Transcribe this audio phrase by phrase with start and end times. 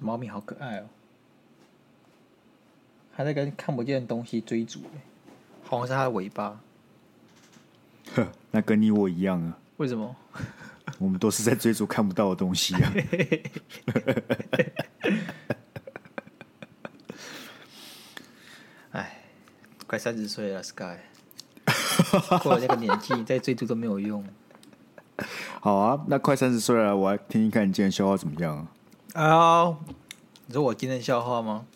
[0.00, 0.86] 猫咪好可爱哦，
[3.12, 4.80] 还在跟看不见的东西追逐，
[5.64, 6.60] 好像是它的尾巴。
[8.14, 9.58] 呵，那跟你我一样啊。
[9.78, 10.14] 为什么？
[10.98, 12.92] 我们都是在追逐看不到的东西啊。
[18.92, 19.22] 哎，
[19.86, 20.98] 快三十岁了，Sky。
[22.42, 24.24] 过了那个年纪，再追逐都没有用。
[25.60, 28.68] 好啊，那快三十岁了，我来听听看你今天笑话怎么样啊？
[29.16, 29.78] 啊，
[30.44, 31.66] 你说我今天笑话吗？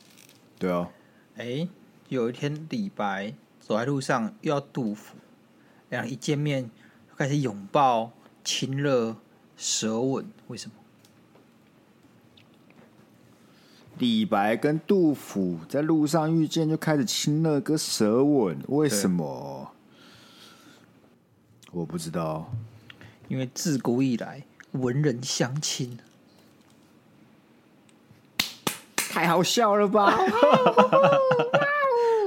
[0.58, 0.90] 对啊。
[1.38, 1.66] 哎，
[2.10, 5.16] 有一天李白走在路上遇到杜甫，
[5.88, 6.64] 两人一见面
[7.08, 8.12] 就开始拥抱、
[8.44, 9.16] 亲热、
[9.56, 10.74] 舌吻，为什么？
[13.96, 19.72] 李白跟杜甫在路上遇见就开始亲热跟舌吻，为什么？
[21.72, 22.52] 我不知道。
[23.28, 25.98] 因为自古以来文人相亲。
[29.20, 30.16] 太好笑了吧！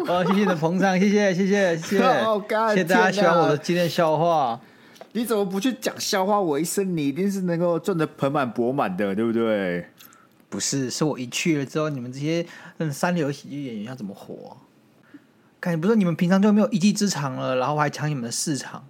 [0.06, 4.60] 哦，谢谢你的捧场，谢谢谢谢谢谢，哦、谢谢大家喜欢我的今天笑话。
[5.14, 6.40] 你怎么不去讲笑话？
[6.40, 9.88] 我一生你一定是能够赚得盆满钵满的，对不对？
[10.50, 12.46] 不是，是我一去了之后，你们这些
[12.78, 14.56] 嗯三流喜剧演员要怎么活？
[15.60, 18.86] 感觉，不是你们平常就没有一技之长了，然后还抢你们的市场，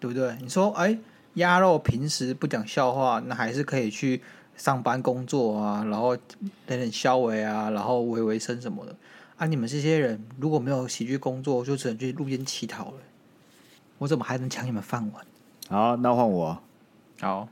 [0.00, 0.36] 对不对？
[0.40, 0.98] 你说，哎，
[1.34, 4.20] 鸭肉平时不讲笑话，那还是可以去。
[4.56, 8.96] 上班工作啊，然后等等消维啊，然后维维生什么的
[9.36, 9.46] 啊！
[9.46, 12.98] 你们这些人如果没有喜剧工作，就只能去路边乞讨了。
[13.98, 15.26] 我怎么还能抢你们饭碗？
[15.68, 16.58] 好，那换我。
[17.20, 17.48] 好，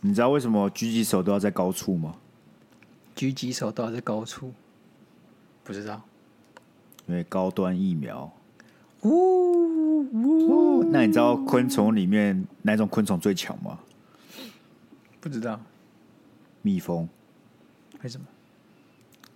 [0.00, 2.14] 你知道为什么狙击手都要在高处吗？
[3.16, 4.52] 狙击手都要在高处？
[5.64, 6.02] 不知道。
[7.06, 8.30] 因为高端疫苗。
[9.02, 10.84] 呜呜。
[10.90, 13.78] 那你知道昆虫里面哪种昆虫最强吗？
[15.22, 15.60] 不知道，
[16.62, 17.08] 蜜蜂？
[18.02, 18.26] 为什么？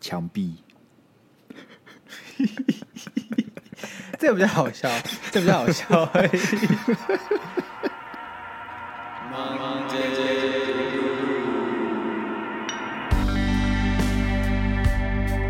[0.00, 0.56] 墙壁？
[4.18, 4.88] 这个比较好笑，
[5.30, 5.86] 这个比较好笑。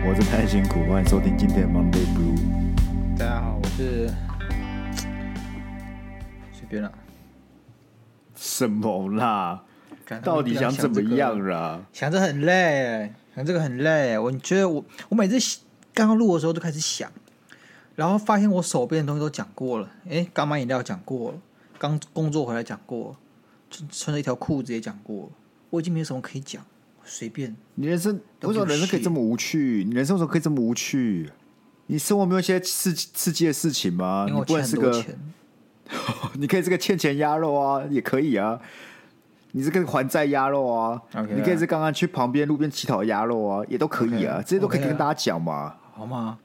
[0.04, 2.36] 我是太辛苦，欢迎收听今天的 Monday Blue。
[3.18, 4.06] 大家好，我是
[6.52, 6.92] 随便了。
[8.34, 9.64] 什么啦？
[10.22, 11.80] 到底想怎么样啦？
[11.92, 14.16] 想着很累，想这个很累。
[14.18, 15.58] 我觉得我我每次
[15.92, 17.10] 刚刚录的时候都开始想，
[17.94, 19.90] 然后发现我手边的东西都讲过了。
[20.08, 21.38] 哎，刚买饮料讲过了，
[21.78, 23.16] 刚工作回来讲过了，
[23.70, 25.30] 穿穿着一条裤子也讲过了。
[25.70, 26.64] 我已经没有什么可以讲，
[27.04, 27.56] 随便。
[27.74, 29.84] 你人生为什么人生可以这么无趣？
[29.88, 31.28] 你人生为什么可以这么无趣？
[31.88, 34.26] 你生活没有一些刺刺激的事情吗？
[34.28, 35.18] 因为我欠很多钱。
[36.34, 38.60] 你可以这个欠钱鸭肉啊，也可以啊。
[39.56, 46.38] 你是可以还债鸭肉啊，okay、你可以是刚刚去旁边路边乞讨鸭肉啊，也都可以啊，okay、这些都可以跟大家讲嘛，okay、好吗？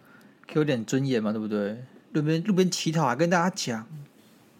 [0.48, 1.78] 可以有点尊严嘛，对不对？
[2.14, 3.86] 路边路边乞讨还跟大家讲，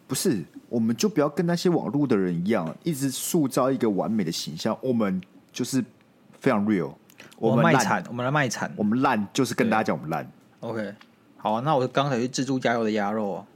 [0.06, 4.78] 不是，我们就不要跟那些网络的人一样，一直塑造一个完美的形象。
[4.82, 5.22] 我们
[5.54, 5.82] 就是
[6.38, 6.92] 非常 real，
[7.38, 10.30] 我们卖惨，我们来卖惨，我们烂就是跟大家讲我们烂。
[10.60, 10.94] OK，
[11.38, 13.48] 好、啊，那我刚才去自助加油的鸭肉啊，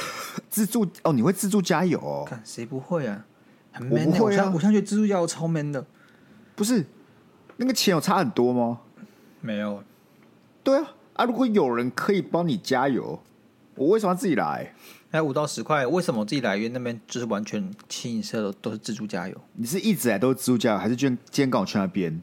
[0.50, 1.98] 自助哦，你会自助加油？
[1.98, 2.26] 哦？
[2.28, 3.24] 看谁不会啊？
[3.72, 4.46] 很 man 我不会啊！
[4.46, 5.84] 我，我现在觉得蜘蛛加油超 man 的，
[6.54, 6.84] 不是
[7.56, 8.80] 那个钱有差很多吗？
[9.40, 9.82] 没有。
[10.62, 11.24] 对啊，啊！
[11.24, 13.20] 如果有人可以帮你加油，
[13.74, 14.74] 我为什么要自己来？
[15.10, 16.56] 还五到十块，为什么我自己来？
[16.56, 19.36] 因为那边就是完全清一色的都是自助加油。
[19.54, 22.22] 你是一直来都是自助加油，还是今天刚好去那边？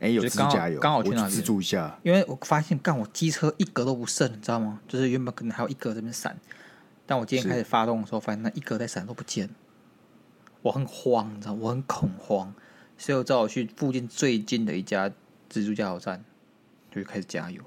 [0.00, 1.98] 哎，有自助加油，刚好去那边自助一下。
[2.02, 4.80] 因为我发现干我机车一格都不剩，你知道吗？
[4.88, 6.36] 就是原本可能还有一格在那边闪，
[7.06, 9.48] 但我今天开始发动的时候，发现那一格在闪都不见。
[10.66, 12.52] 我很慌，你知道，我很恐慌，
[12.98, 15.08] 所以我只好去附近最近的一家
[15.48, 16.24] 自助加油站，
[16.90, 17.62] 就开始加油。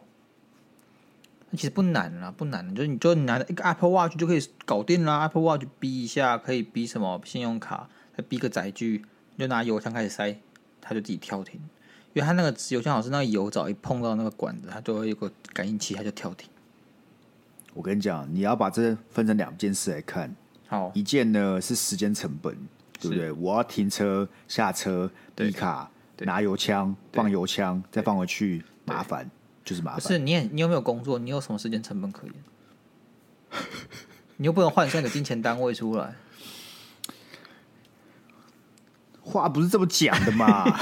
[1.53, 5.21] 其实不难啦，不难，就是你就拿一个 Apple Watch 就可以搞定啦。
[5.21, 9.05] Apple Watch 逼一下，可以逼什么信用卡，再逼个载具，
[9.37, 10.37] 你就拿油枪开始塞，
[10.81, 11.61] 它就自己跳停。
[12.13, 16.49] 因为它那个油枪好像那个油早一碰到那个管子，它就会有个感应器，它就跳停。
[17.73, 20.35] 我跟你讲，你要把这分成两件事来看。
[20.67, 22.57] 好，一件呢是时间成本。
[22.99, 23.31] 对不对？
[23.31, 29.29] 我要停车、下车、滴卡、拿油枪、放油枪，再放回去，麻烦
[29.63, 30.01] 就是麻烦。
[30.01, 31.17] 不是你也，你有没有工作？
[31.19, 32.35] 你有什么时间成本可言？
[34.37, 36.15] 你又不能换算个金钱单位出来。
[39.21, 40.65] 话不是这么讲的嘛！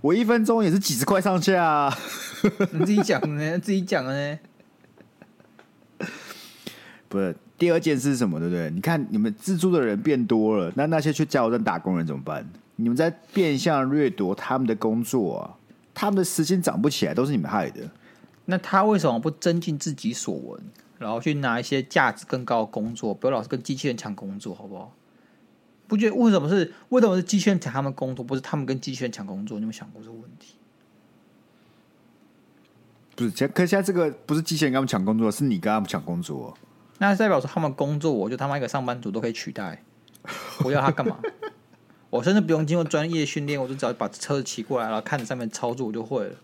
[0.00, 1.94] 我一分钟也是几十块上下。
[2.70, 3.58] 你自己讲呢？
[3.58, 4.38] 自己讲呢？
[7.08, 7.36] 不是。
[7.58, 8.38] 第二件事是什么？
[8.38, 8.70] 对不对？
[8.70, 12.48] 你看你们自助的人变多了，那那些去加油站打工人怎么办？
[12.76, 15.58] 你们在变相掠夺他们的工作啊！
[15.92, 17.90] 他们的时薪涨不起来，都是你们害的。
[18.44, 20.62] 那他为什么不增进自己所闻，
[20.98, 24.94] 然后去拿一些价值更高的工作，不要老是跟机器人抢工作，好不好？
[25.88, 29.58] 不觉得为什么是为什么是机器人抢他们工作，不是他们跟机器人抢工作？
[29.58, 30.54] 你有没有想过这个问题？
[33.16, 36.56] 不是，可现在这个不是机器人跟他们抢工作，是你跟他们抢工作。
[36.98, 39.82] 那代表说他们工作，我就他妈一个上班族都可以取代。
[40.64, 41.16] 我要他干嘛？
[42.10, 46.36] 我甚至不用经过专业训练，我就只要把车子骑过来，然后看着上面操作，我就会了。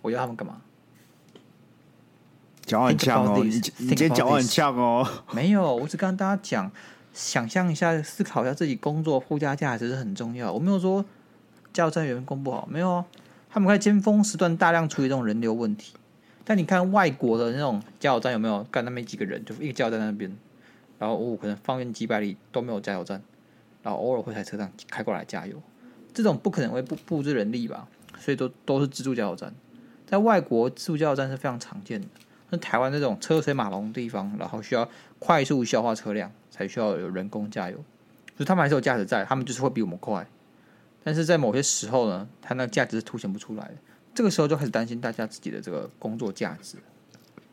[0.00, 0.62] 我要他们干嘛？
[2.64, 5.06] 讲话很呛哦，你你今天讲很呛哦。
[5.32, 6.70] 没有，我只跟大家讲，
[7.12, 10.52] 想象一下，思考一下自己工作附加价值是很重要。
[10.52, 11.04] 我没有说
[11.72, 13.04] 加油站员工不好，没有啊，
[13.50, 15.94] 他们在尖峰时段大量处理这种人流问题。
[16.48, 20.34] 但你看外国的那种加油站有没有干那么几个人，就一个加油站那边，
[20.98, 23.22] 然后哦，可能方圆几百里都没有加油站，
[23.82, 25.60] 然后偶尔会在车上开过来加油，
[26.14, 27.86] 这种不可能会布布置人力吧？
[28.18, 29.52] 所以都都是自助加油站，
[30.06, 32.06] 在外国自助加油站是非常常见的。
[32.48, 37.76] 那台湾这种车水马龙的地方，然后需要快速消化车辆，才需要有人工加油，
[38.38, 40.26] 所以他们还是有价值在，他们就是会比我们快，
[41.04, 43.74] 但是在某些时候呢，它那价值是凸显不出来的。
[44.18, 46.76] 这个时候就开始担心大家自己的这个工作价值，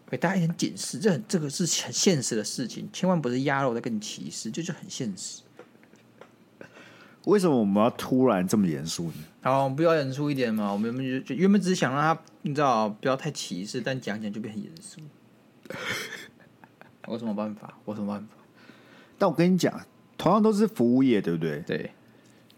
[0.09, 5.43] 给大家一点警示，这很这个是很现实的事情，千万不是鸭肉在跟你歧视，这就很现实。
[7.25, 9.13] 为什么我们要突然这么严肃呢？
[9.43, 14.99] 好，不要严肃一点嘛，我们原本就原本只是想让他你知道不要太歧视，但讲讲就变很严肃。
[17.05, 17.77] 我有什么办法？
[17.85, 18.27] 我有什么办法？
[19.19, 19.85] 但我跟你讲，
[20.17, 21.59] 同样都是服务业，对不对？
[21.67, 21.91] 对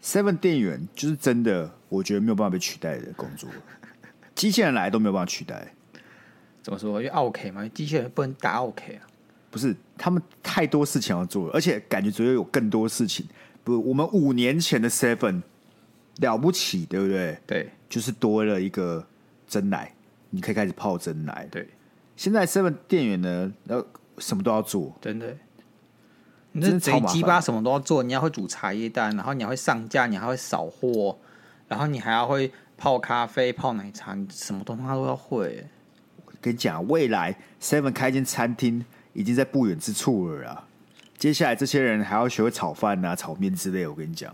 [0.01, 3.49] ，Seven 店员就是真的，我觉得没有办法被取代的工作。
[4.37, 5.73] 机器人来都没有办法取代，
[6.61, 7.01] 怎么说？
[7.01, 9.01] 因为 OK 嘛，机器人不能打 OK 啊。
[9.49, 13.25] 不是，他们太多事情要做了，而且感觉只有有更多事情。
[13.63, 15.41] 不，我们五年前的 Seven
[16.17, 17.39] 了不起，对不对？
[17.47, 19.03] 对，就是多了一个
[19.47, 19.91] 真奶，
[20.29, 21.47] 你可以开始泡真奶。
[21.49, 21.67] 对，
[22.15, 23.83] 现在 Seven 店员呢，要
[24.19, 25.35] 什么都要做，真的。
[26.51, 31.17] 你这贼鸡巴什么都要做，你要会煮茶叶蛋，然后你还会上架，你还会扫货，
[31.67, 32.51] 然后你还要会。
[32.77, 35.65] 泡咖啡、泡奶茶，你什么东西他都要会。
[36.25, 40.63] 我跟你讲，未来 Seven 开一间餐厅已经在不远之处了啦！
[41.17, 43.87] 接下来这些人还要学会炒饭啊、炒面之类。
[43.87, 44.31] 我跟你讲，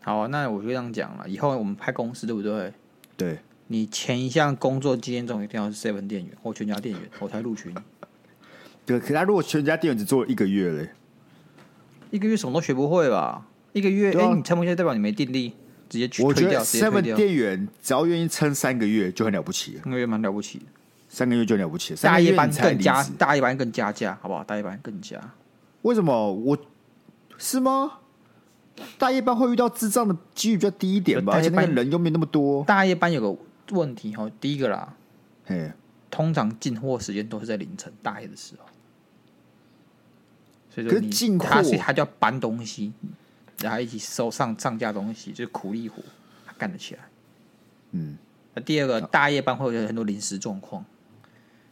[0.00, 1.28] 好，那我就这样讲了。
[1.28, 2.72] 以后我们开公司，对不对？
[3.16, 3.38] 对。
[3.68, 7.76] 你前一项工作经验中一定要是 Seven 店员或全家店员，我才录取你。
[8.84, 10.90] 对，可他如果全家店员只做了一个月嘞，
[12.10, 13.46] 一个月什么都学不会吧？
[13.72, 15.54] 一个月，哎、啊欸，你撑不下代表你没定力。
[15.92, 20.64] 直接去我觉得 Seven 店员只要愿意撑三个月就很了不起了，三个月蛮了不起的，
[21.06, 21.98] 三个月就了不起了。
[22.00, 24.42] 大夜班更加，大夜班更加价，好不好？
[24.42, 25.20] 大夜班更加。
[25.82, 26.32] 为什么？
[26.32, 26.56] 我
[27.36, 27.98] 是吗？
[28.96, 32.64] 大夜班会遇到智障的几率比较低一点吧，而且那个人又没那么多。
[32.64, 33.38] 大夜班有个
[33.76, 34.94] 问题哈，第一个啦，
[35.44, 35.70] 嘿，
[36.10, 38.64] 通常进货时间都是在凌晨大夜的时候，
[40.70, 42.94] 所以说你进货他他就要搬东西。
[43.62, 46.02] 然后一起收上上架东西，就是苦力活，
[46.44, 47.00] 他干得起来。
[47.92, 48.18] 嗯，
[48.54, 50.84] 那第二个大夜班会有很多临时状况。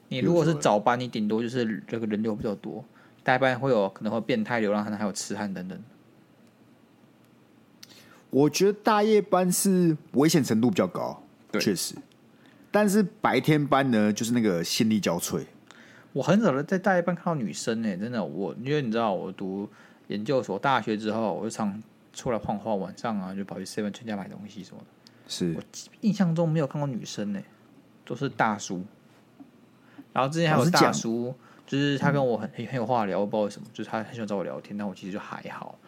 [0.09, 2.85] 你如果是早班，你顶多就是这个人流比较多；
[3.23, 5.79] 大夜班会有可能会变态流浪汉，还有痴汉等等。
[8.31, 11.23] 我觉得大夜班是危险程度比较高，
[11.55, 11.97] 确实。
[12.70, 15.44] 但是白天班呢，就是那个心力交瘁。
[16.13, 18.25] 我很少的在大夜班看到女生呢、欸，真的。
[18.25, 19.69] 我因为你知道，我读。
[20.10, 21.81] 研究所大学之后，我就常
[22.12, 24.86] 出来晃晃，晚上啊就跑去 Seven 全家买东西什么的。
[25.29, 25.62] 是我
[26.00, 27.44] 印象中没有看过女生呢、欸，
[28.05, 28.84] 都是大叔。
[30.12, 31.32] 然后之前还有大叔，
[31.64, 35.79] 就是他跟我很很很有话聊，我不知道为什么，就是他很喜欢找我聊天，但我其实就还好。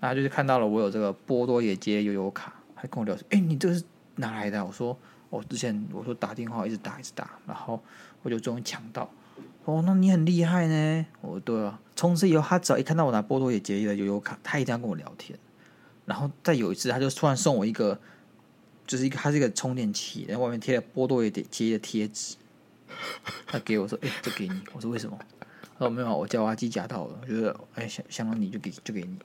[0.00, 3.84] 那他就是看到了我有这个波多野结衣悠游卡，还跟我聊说：“哎、欸，你这个是
[4.16, 4.96] 哪来的？”我说
[5.28, 7.78] ：“我之前我说打电话一直打一直打，然后
[8.22, 9.06] 我就终于抢到。”
[9.64, 11.06] 哦，那你很厉害呢。
[11.20, 15.38] 哦，对啊，从此以后，他只要一看到我拿波多野结衣的悠悠卡，他一定要跟我聊天。
[16.04, 17.96] 然后再有一次，他就突然送我一个，
[18.86, 22.34] 就是一个，他是一个充电器，然后外面贴了波多野结衣的贴纸。
[23.46, 25.16] 他给我说：“哎、欸，这给你。”我说：“为什么？”
[25.78, 29.16] 他说：“没有，我叫娃机夹到了，我觉得哎，想想到你就给就给你。”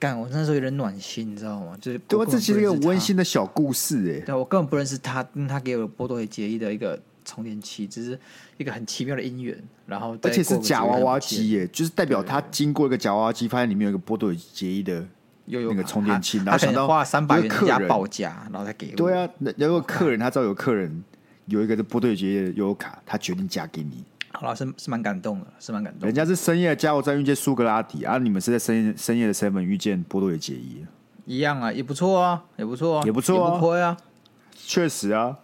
[0.00, 1.76] 干，我那时候有点暖心，你知道吗？
[1.80, 4.24] 就是对啊，这其实一个温馨的小故事哎。
[4.24, 6.98] 对，我根本不认识他，他给我波多野结衣的一个。
[7.24, 8.18] 充电器只是
[8.56, 15.06] 一个很奇妙的姻缘，然后而且是假娃娃机耶，就是代表他经过一个假娃娃机，发现里面有一个波多野结衣的
[15.46, 18.96] 那个充电器，然后想到花三百元加报价，然后再给我。
[18.96, 21.02] 对啊，有个客人他知道有客人
[21.46, 24.04] 有一个波多野结衣的悠游卡，他决定加给你。
[24.32, 26.06] 好了，是是蛮感动的，是蛮感动。
[26.06, 30.84] 人家是深夜加油站遇见苏格拉底啊，你们是在深夜深夜的 seven 遇见波多野结衣，
[31.24, 33.96] 一样啊，也不错啊，也不错啊，也不错啊，不亏啊，
[34.56, 35.38] 确实啊。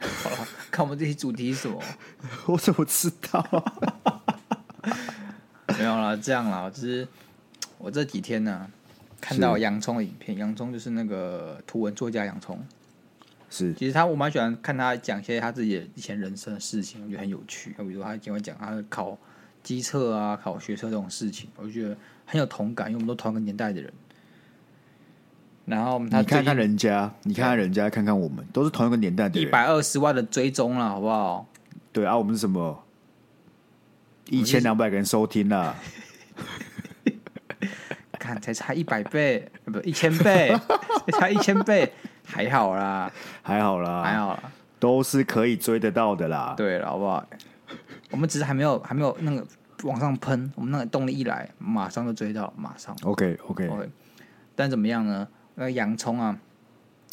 [0.00, 1.80] 好了，看我们这期主题是什么？
[2.46, 3.44] 我怎么知道？
[5.78, 7.06] 没有了，这样了，就是
[7.78, 8.70] 我这几天呢、啊，
[9.20, 12.58] 看到洋葱的影片，洋葱就是那个图文作家洋葱。
[13.50, 17.70] 是，其实他我蛮喜欢看他讲一些他自己以前人生的事情，我觉得很有趣。
[17.78, 19.18] 比如说他经常讲他考
[19.62, 23.92] 机测啊、考学车这种事情，我就觉得很有同感，因为我们都同一个年代的人。
[25.66, 29.48] 然后他你看看人家，你看看人家，看看我们，都是同一个年代的人。
[29.48, 31.46] 一百二十万的追踪了，好不好？
[31.92, 32.84] 对啊，我们是什么？
[34.26, 35.74] 一千两百个人收听了，
[38.18, 40.56] 看才差一百倍，不一千倍，
[41.06, 41.92] 才差一千倍。
[42.24, 43.10] 还好啦，
[43.42, 46.54] 还好啦，还好啦，都是可以追得到的啦。
[46.56, 47.26] 对了，好不好？
[48.12, 49.44] 我们只是还没有还没有那个
[49.82, 52.96] 往上喷，我们那个动力一来，马上就追到，马上。
[53.02, 53.90] OK，OK，OK。
[54.54, 55.26] 但怎么样呢？
[55.60, 56.40] 那个洋葱啊，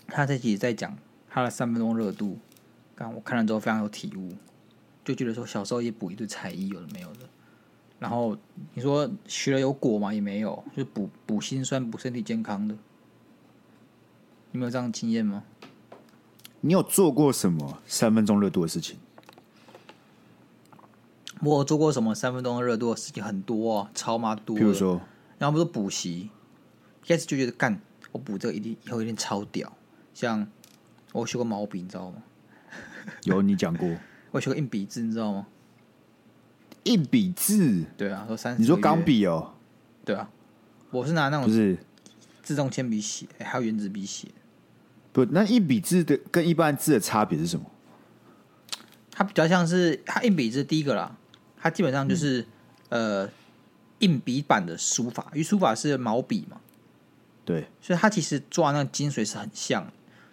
[0.08, 0.98] 他这集在讲
[1.30, 2.40] 他的三分钟热度，
[2.96, 4.38] 刚我看了之后非常有体悟，
[5.04, 7.28] 就觉得说小时候也补一堆才艺，有的没有的。
[8.00, 8.38] 然后
[8.74, 10.14] 你说学了有果吗？
[10.14, 12.78] 也没有，就是补补心酸，补身体健康的。
[14.52, 15.44] 你没有这样的经验吗？
[16.62, 18.96] 你有做过什么三分钟热度的事情？
[21.42, 24.56] 我有做过什么三分钟热度的事情很多啊，超妈多。
[24.56, 25.02] 比如说，
[25.38, 26.30] 然后不是补习，
[27.04, 27.82] 一开始就觉得干，
[28.18, 29.72] 我补这个一定以后一定超屌。
[30.16, 30.48] 像
[31.14, 32.24] 我学过毛笔，你知道吗？
[33.26, 33.88] 有你讲过。
[34.32, 35.46] 我学过硬笔字，你知道吗？
[36.86, 37.86] 硬笔字？
[37.96, 38.60] 对啊，说三。
[38.60, 39.54] 你说钢笔哦？
[40.04, 40.28] 对啊，
[40.90, 41.78] 我是拿那种不是
[42.42, 44.30] 自动铅笔写，还有原子笔写。
[45.14, 47.70] 不，那硬笔字的跟一般字的差别是什么？
[49.12, 51.16] 它比较像是它硬笔字第一个啦，
[51.58, 52.42] 它基本上就是、
[52.90, 53.30] 嗯、呃
[54.00, 56.60] 硬笔版的书法，因为书法是毛笔嘛，
[57.48, 59.90] 对，所以它其实抓那个精髓是很像，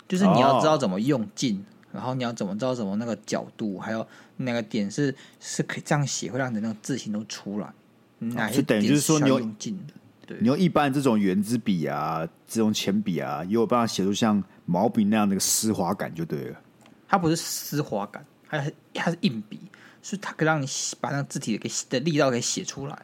[0.09, 4.05] 就是你要知道怎么用劲、哦，然后你要怎么知道怎么那个角度，还有
[4.39, 7.73] 那个点是是可以这样写，会让你的那个字形都出来。
[8.19, 9.95] 哪些点是需要用劲的？
[10.27, 16.61] 对，你用一般这种圆珠笔啊，这种铅笔啊，也有办法写出像毛笔那样的丝滑感就对了。
[17.07, 19.61] 它不是丝滑感，它是它是硬笔，
[20.03, 20.67] 所以它可以让你
[21.01, 23.03] 把那个字体给的力道给写出来.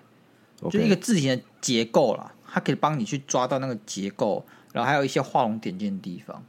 [0.71, 6.45] 就一个字体的结构啦，它可以帮你去抓到那个结构，然后还有一些画龙点睛的地方。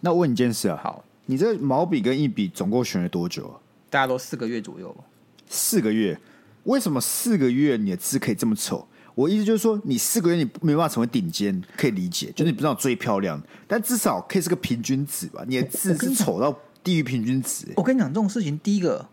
[0.00, 3.60] 那我问你件事啊，好，你这毛笔跟硬笔总共学了多久啊？
[3.90, 5.04] 大家都四个月左右吧。
[5.48, 6.18] 四个月。
[6.64, 8.88] 为什么四个月你的字可以这么丑？
[9.14, 15.44] 我意思就是说，你四个月你没办法成为顶尖，可以理解，就是你不知道最漂亮，但至少可以是个平均值吧？
[15.46, 17.68] 你的字是丑到低于平均值。
[17.76, 19.08] 我跟你讲，这种事情，第一个，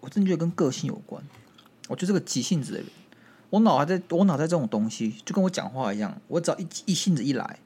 [0.00, 1.24] 我真的觉得跟个性有关。
[1.88, 2.86] 我就是个急性子的人，
[3.50, 7.58] 我脑还在，我脑袋这种东西就跟我讲话一样，我只要一一性子一来，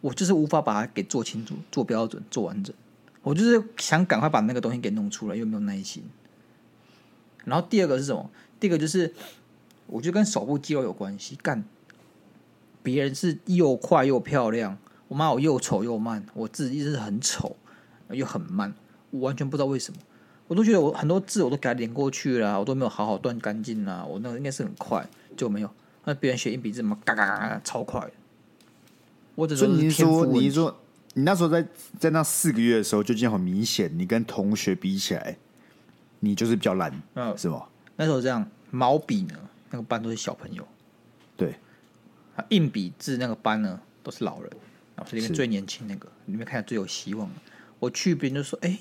[0.00, 2.74] 我就是无法把它给做清楚、做标准、做完整。
[3.22, 6.04] 我就是想赶快把那个东西给弄出来，又没有耐心。
[7.44, 8.30] 然后第二个是什么？
[8.60, 9.14] 第二个就是，
[9.86, 11.36] 我觉得跟手部肌肉有关系。
[11.36, 11.64] 干，
[12.82, 14.76] 别人是又快又漂亮，
[15.08, 17.56] 我妈我又丑又慢，我自己一直是很丑
[18.10, 18.74] 又很慢，
[19.10, 19.98] 我完全不知道为什么。
[20.54, 24.04] 我都觉得我很多字我都给它连过去了，我都没有好好断干净啦。
[24.04, 25.04] 我那个应该是很快，
[25.36, 25.70] 就没有。
[26.04, 28.08] 那别人学硬笔字嘛，嘎嘎嘎，超快。
[29.34, 30.80] 我只是你说，你说，
[31.14, 31.66] 你那时候在
[31.98, 35.36] 在那四个月的时候，就已经很明显，你跟同学比起来，
[36.20, 37.64] 你就是比较懒，嗯，是吗？
[37.96, 39.34] 那时候这样，毛笔呢，
[39.72, 40.64] 那个班都是小朋友，
[41.36, 41.56] 对，
[42.36, 44.48] 啊，硬笔字那个班呢都是老人，
[44.94, 47.28] 然后是里面最年轻那个，里面看起来最有希望。
[47.80, 48.78] 我去，别人就说：“哎、欸，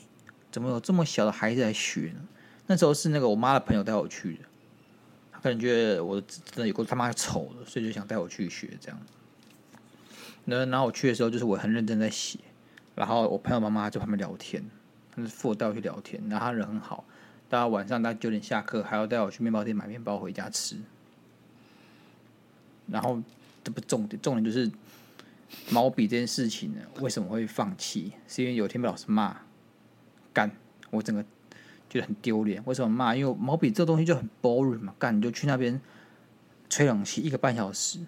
[0.53, 2.21] 怎么有这么小的孩子来学呢？”
[2.67, 4.43] 那时候是那个我妈的朋友带我去的，
[5.33, 8.97] 他可能觉得我真的有个他妈丑的，所以就想带我去学这样。
[10.45, 12.39] 那然后我去的时候，就是我很认真在写，
[12.95, 14.63] 然后我朋友妈妈在旁边聊天，
[15.13, 17.03] 他是附带我去聊天，然后他人很好。
[17.49, 20.77] 大家晚上，大概九点下课，还要带我去面包店买面包回家吃。
[22.87, 23.21] 然后，
[23.63, 24.69] 这不重点，重点就是
[25.69, 28.13] 毛笔这件事情呢，为什么会放弃？
[28.27, 29.37] 是因为有天被老师骂，
[30.33, 30.51] 干
[30.89, 31.23] 我整个
[31.89, 32.61] 觉得很丢脸。
[32.65, 33.15] 为什么骂？
[33.15, 35.79] 因为毛笔这东西就很 boring 嘛，干你就去那边
[36.69, 37.99] 吹冷气一个半小时，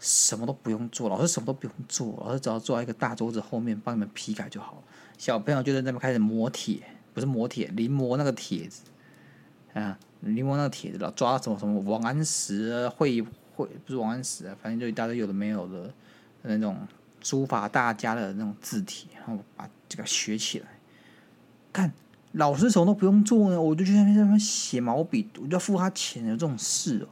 [0.00, 4.82] 什么都不用做，老师什么都不用做，老师只要坐在一个大桌子后面帮你们批改就好。
[5.18, 6.82] 小朋友就在那边开始磨铁。
[7.14, 8.82] 不是磨铁，临摹那个帖子
[9.72, 13.22] 啊，临摹那个帖子老，抓什么什么王安石会
[13.54, 15.90] 会不是王安石啊，反正就一大堆有的没有的
[16.42, 16.76] 那种
[17.22, 20.66] 书法大家的那种字体，然后把这个学起来。
[21.76, 21.92] 看
[22.32, 27.08] 老师什么都不用做呢，我就去那边在那边写毛笔，我就要付他钱，有这种事哦。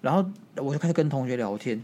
[0.00, 1.82] 然后我就开始跟同学聊天，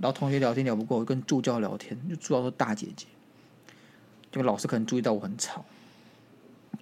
[0.00, 3.06] 然后同学聊天聊不过，跟助教聊天，就助教说大姐姐，
[4.30, 5.64] 就老师可能注意到我很吵，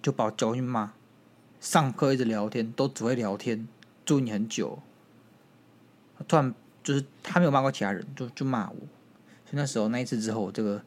[0.03, 0.93] 就把我叫去骂。
[1.61, 3.69] 上课一直聊天，都只会聊天，
[4.05, 4.79] 注意你很久。
[6.29, 8.77] 突然就是他没有骂过其他人，就就骂我。
[8.77, 10.81] 所以那时候那一次之后，我这个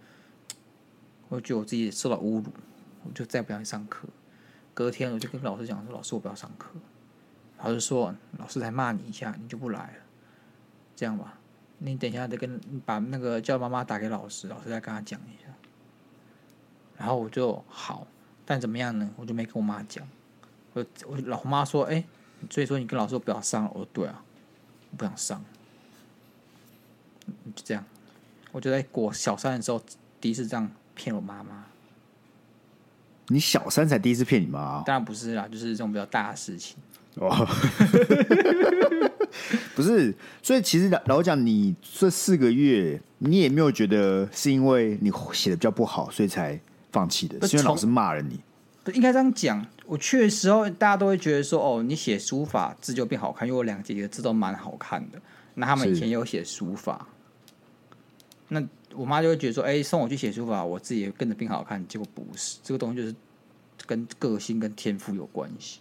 [1.30, 2.46] 我觉得我自己受到侮辱，
[3.06, 4.08] 我就再不想去上课。
[4.74, 6.70] 隔天我就跟老师讲说：“老师，我不要上课。”
[7.60, 10.04] 老师说：“老师才骂你一下，你就不来了。
[10.96, 11.38] 这样吧，
[11.78, 15.50] 你等一下再跟把那个叫妈妈打给老师，老师再跟他讲一下。”
[16.98, 18.08] 然后我就好，
[18.46, 19.10] 但怎么样呢？
[19.16, 20.08] 我就没跟我妈讲。
[20.74, 22.04] 我我老妈说：“哎、
[22.50, 24.24] 所以说你跟老师说不要上。”我说：“对啊，
[24.92, 25.46] 我不想上。”
[27.56, 27.86] 就这样，
[28.52, 29.82] 我就在过小三的时候
[30.20, 31.66] 第一次这样骗我妈妈。
[33.28, 34.82] 你小三才第一次骗你妈？
[34.86, 36.78] 当然不是啦，就是这种比较大的事情。
[37.16, 37.30] 哦，
[39.76, 46.60] 不是，所以其实老老讲，你这四个月你也没有觉得是因为你写的比较不好，所以才
[46.92, 48.40] 放弃的，是因为老师骂了你。
[48.84, 49.66] 不应该这样讲。
[49.86, 55.22] 我去的时候，大家都会觉得说：“哦，你写书法字就变好看。”因为我两个姐姐字都蛮好看的。
[55.56, 57.08] 那他们以前也有写书法，
[58.48, 58.62] 那
[58.96, 63.16] 我妈就会觉得说：“哎、欸，送我去写书法，我自己也跟着变好看。”结果不是，这个东西就是
[63.86, 65.80] 跟个性跟天赋有关系。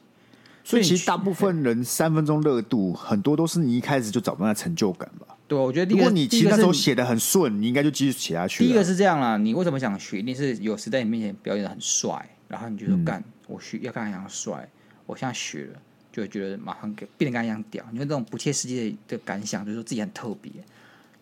[0.65, 5.37] 所以其实大部分人三分钟热度，很多都是你一开始就找不到那成就感吧？
[5.49, 8.65] 对，我觉得第一个，如果你其实那时候写的很顺，你应该就继续写下去。
[8.65, 10.21] 第一个是这样啦，你为什么想学？
[10.21, 13.21] 一定是有时在你面前表演的很帅，然后你就说干。
[13.21, 14.67] 嗯我学要跟他一样帅，
[15.05, 17.85] 我现在学了，就会觉得马上给变得跟他一样屌。
[17.93, 20.51] 因为这种不切实际的感想，就是说自己很特别。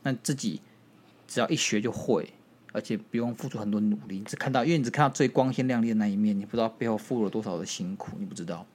[0.02, 0.60] 那自己
[1.30, 2.28] 只要一学就会，
[2.72, 8.66] 而且不用付出很多努力，你只看到，因为你只看到最光鲜亮丽的那一面，你不知道背后付了多少的辛苦，你不知道。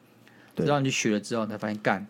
[0.55, 2.07] 直到你去学了之后，你才发现干，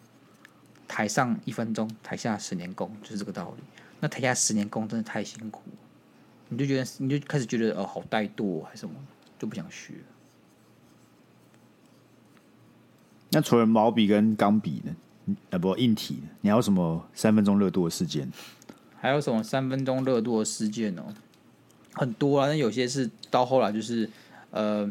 [0.87, 3.63] 台上一分钟，台下十年功，就是这个道理。
[3.99, 5.63] 那台下十年功真的太辛苦，
[6.50, 8.93] 你就觉得你就开始觉得哦，好怠惰还是什么，
[9.39, 9.96] 就不想学。
[13.31, 14.96] 那除了毛笔跟钢笔呢？
[15.50, 18.31] 啊，不，硬体，你还有什么三分钟热度的事件？
[19.05, 21.03] 还有什么三分钟热度的事件哦？
[21.94, 24.09] 很多啊，那有些是到后来就是
[24.50, 24.83] 呃，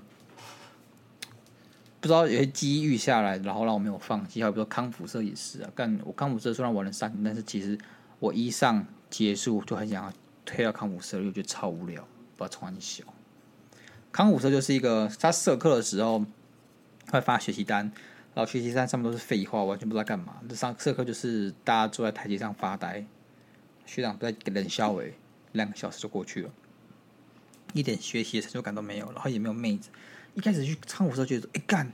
[2.00, 4.40] 不知道有些机遇下来，然后让我没有放弃。
[4.40, 7.76] 还有比如说康复社也是啊，干我康复社虽然玩了三年，但是其实
[8.20, 10.12] 我一上结束就很想要
[10.46, 12.00] 退到康复社，又觉得超无聊，
[12.36, 13.02] 不知道从哪里小。
[14.12, 16.24] 康复社就是一个他社课的时候
[17.10, 17.90] 会发学习单。
[18.34, 20.34] 然后学习单上面都是废话，完全不知道干嘛。
[20.48, 23.06] 这上社课就是大家坐在台阶上发呆，
[23.86, 25.14] 学长都在冷笑，诶，
[25.52, 26.50] 两个小时就过去了，
[27.72, 29.90] 一点学习的成就感都没有，然后也没有妹子。
[30.34, 31.92] 一开始去康辅社觉得，哎干，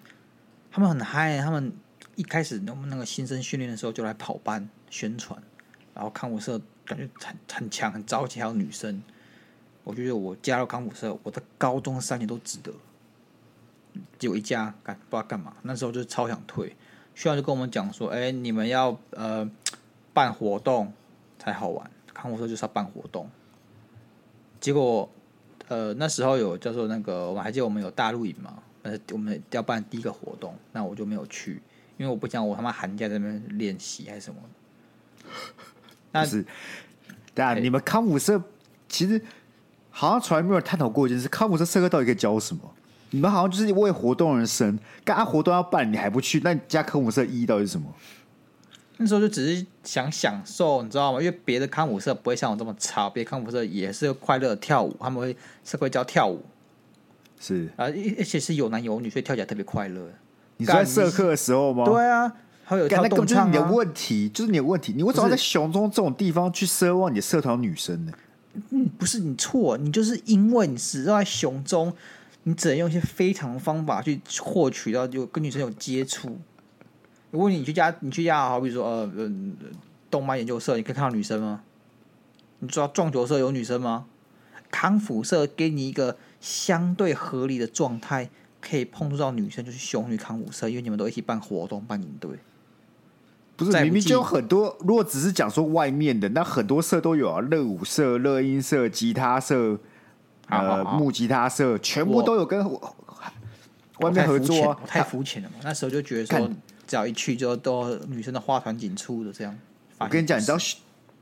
[0.70, 1.72] 他们很嗨，他们
[2.16, 5.42] 一开始我们那个新生训练的时候就来跑班宣传，
[5.94, 9.03] 然后康辅社感觉很很强，很着急，还有女生。
[9.85, 12.72] 我觉得我加入康复社，我的高中三年都值得。
[14.20, 16.76] 有一家干不知道干嘛，那时候就超想退。
[17.14, 19.50] 学长就跟我们讲说：“哎、你们要呃
[20.14, 20.92] 办活动
[21.40, 23.29] 才好玩。”康辅社就是要办活动。
[24.61, 25.11] 结果
[25.68, 28.62] 呃那时候有叫做那个，我们还记得我们有大露营嘛？
[28.83, 31.62] 呃，我们要办第一个活动，那我就没有去，
[31.96, 34.40] 因为我不想我他妈寒假在那边练习还是什么。
[36.12, 36.44] 那是，
[37.35, 38.42] 对啊，你们康复社
[38.88, 39.22] 其实
[39.90, 42.62] 好像从来没有探讨过一件事：康复社社课到底可以教什么？
[43.11, 46.40] 你们好像就是为活动而生，干啥活动要办，你还不去？
[46.42, 47.92] 那你加康辅社意义到底是什么？
[49.02, 51.18] 那时候就只是想享受，你知道吗？
[51.18, 55.34] 因为别的康辅社不会像我这么吵，别的康辅社也是快乐跳舞，他们会
[55.64, 56.44] 社会教跳舞，
[57.40, 60.06] 是啊，而且是有男有女，所以跳起来特别快乐。
[60.58, 61.86] 你在社课的时候吗？
[61.86, 62.30] 对啊，
[62.62, 63.50] 还有跳动唱啊。
[63.50, 64.92] 就是你的问题，就是你的问题。
[64.94, 68.12] 你为什么在熊中这种地方去奢望你的社团女生呢？
[68.68, 71.90] 嗯，不是你错，你就是因为你只在熊中。
[72.44, 76.38] 你只能用一些非常方法去获取到有跟女生有接触。
[77.30, 79.32] 如果你去加，你去加，好比说呃呃，
[80.10, 81.62] 动漫研究社，你可以看到女生吗？
[82.58, 84.06] 你知道撞球社有女生吗？
[84.70, 92.30] 康复社给你一个相对合理的状态，可以碰触到女生，就是雄女康复社，因为你们都一起办活动、办营队。
[93.56, 94.76] 不是，明明就有很多。
[94.80, 99.78] 如果只是讲说外面的，那很多社都有啊，热舞社、热音社、吉他社。
[100.48, 102.60] 呃，木吉他社全部都有跟
[104.00, 105.54] 外面合作，太肤浅了嘛！
[105.62, 106.50] 那时候就觉得说，
[106.90, 109.57] 只要一去就都女生的花团锦簇的这样。
[109.98, 110.59] 我跟你讲，你知道，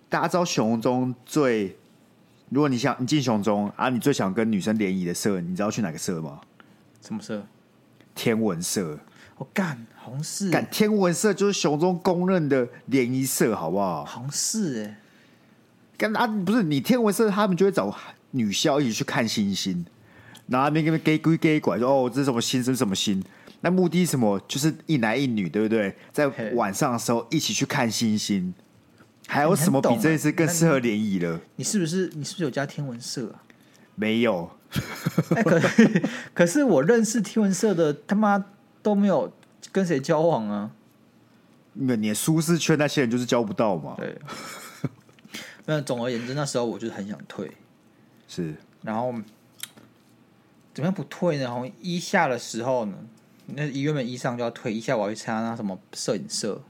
[0.09, 1.77] 大家知道熊中最，
[2.49, 6.41] 如果你想你进熊中啊，你最想跟女生联谊的社，你知道去哪个社吗？
[7.03, 7.47] 什么社？
[8.15, 8.99] 天文社。
[9.37, 14.07] 我干，好像是干天文社就是熊中公认的联谊社，好不好？
[14.07, 15.01] 好像是哎，
[15.99, 17.95] 干啊，不是你天文社，他们就会找
[18.31, 19.85] 女校一起去看星星，
[20.47, 23.23] 然后那边跟给鬼给拐说哦，这是什么星，这是什么星？
[23.61, 24.41] 那目的是什么？
[24.47, 25.97] 就是一男一女，对不对？
[26.13, 28.55] 在晚上的时候一起去看星星，
[29.27, 31.41] 还有什么比这件事更适合联谊了？
[31.57, 33.43] 你是不是你是不是有加天文社啊？
[33.95, 34.51] 没有。
[35.35, 36.03] 哎，可是
[36.35, 38.45] 可是我认识天文社的他妈。
[38.81, 39.31] 都没有
[39.73, 40.71] 跟谁交往啊？
[41.75, 43.97] 那你的舒适圈那些人就是交不到嘛。
[43.99, 44.17] 对，
[45.67, 47.51] 那总而言之，那时候我就很想退。
[48.29, 49.13] 是，然后
[50.73, 51.43] 怎么样不退呢？
[51.43, 52.97] 然后一下的时候呢，
[53.55, 56.63] 那原本一上就要退，一下我要去参加那什么摄影社，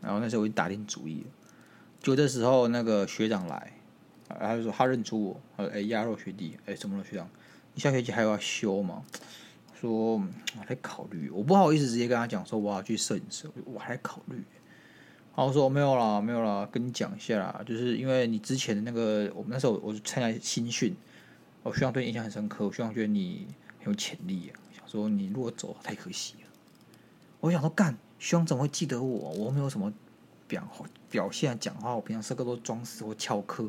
[0.00, 1.26] 然后那时候我就打定主意了。
[2.00, 3.72] 就这时候那个学长来，
[4.28, 7.28] 他就说他认出我，他说：“哎，鸭肉学弟，哎，什么了学长？
[7.74, 9.04] 你下学期还要修吗？”
[9.78, 14.36] 说我在考虑，我不好意思直接跟他讲说我要去摄影社，我还在考虑。
[15.34, 20.94] 然后说没有啦，没有啦，跟你讲一下啦，就是因为你之前的那个，我们那时候我参加新训，
[21.62, 23.46] 我希望对你印象很深刻，我希望觉得你
[23.80, 24.61] 很有潜力啊。
[24.92, 26.48] 想说你如果走太可惜了。
[27.40, 29.30] 我想说干，希望怎么会记得我？
[29.30, 29.90] 我没有什么
[30.46, 30.62] 表
[31.10, 33.64] 表现讲话，我平常上课都装死或翘课，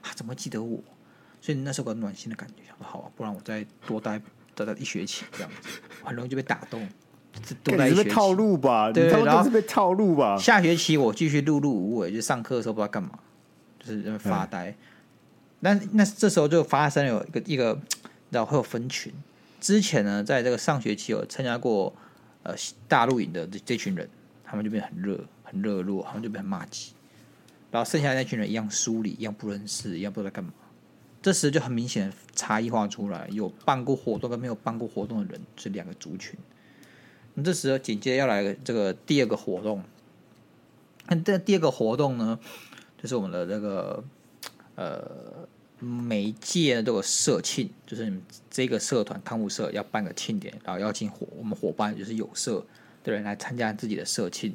[0.00, 0.82] 啊，怎么会记得我？
[1.40, 4.20] 所以那时候有个暖心的感觉，想说好啊，不然我再多待。
[4.54, 6.86] 待待一学期这样子，很容易就被打动。
[7.64, 10.36] 多待一学期套路吧，对，然后是被套路吧。
[10.36, 13.18] 下学期我继续碌碌无为，就上课的时候不知道干嘛，
[13.80, 14.76] 就是在那发呆。
[15.60, 17.80] 那、嗯、那这时候就发生了有一个一个，
[18.28, 19.10] 然后会有分群。
[19.62, 21.94] 之前呢，在这个上学期有参加过
[22.42, 22.52] 呃
[22.88, 24.10] 大陆营的这这群人，
[24.42, 26.92] 他们就变得很热很热络，他们就变成麻吉。
[27.70, 30.52] 然后剩下那群人一样疏离，一样不认识，一样不知道干嘛。
[31.22, 36.36] 这时就很明显差异化出来，有办过活动跟没有办过活动的人是两个族群。
[37.34, 39.84] 那这时候紧接着要来这个第二个活动，
[41.06, 42.36] 那这第二个活动呢，
[43.00, 44.02] 就是我们的这个
[44.74, 45.41] 呃
[45.84, 52.64] 每一届都有社庆，就是你们这个社团康复社要办个庆典，然后邀请伙我们伙伴就是有社
[53.02, 54.54] 的人来参加自己的社庆，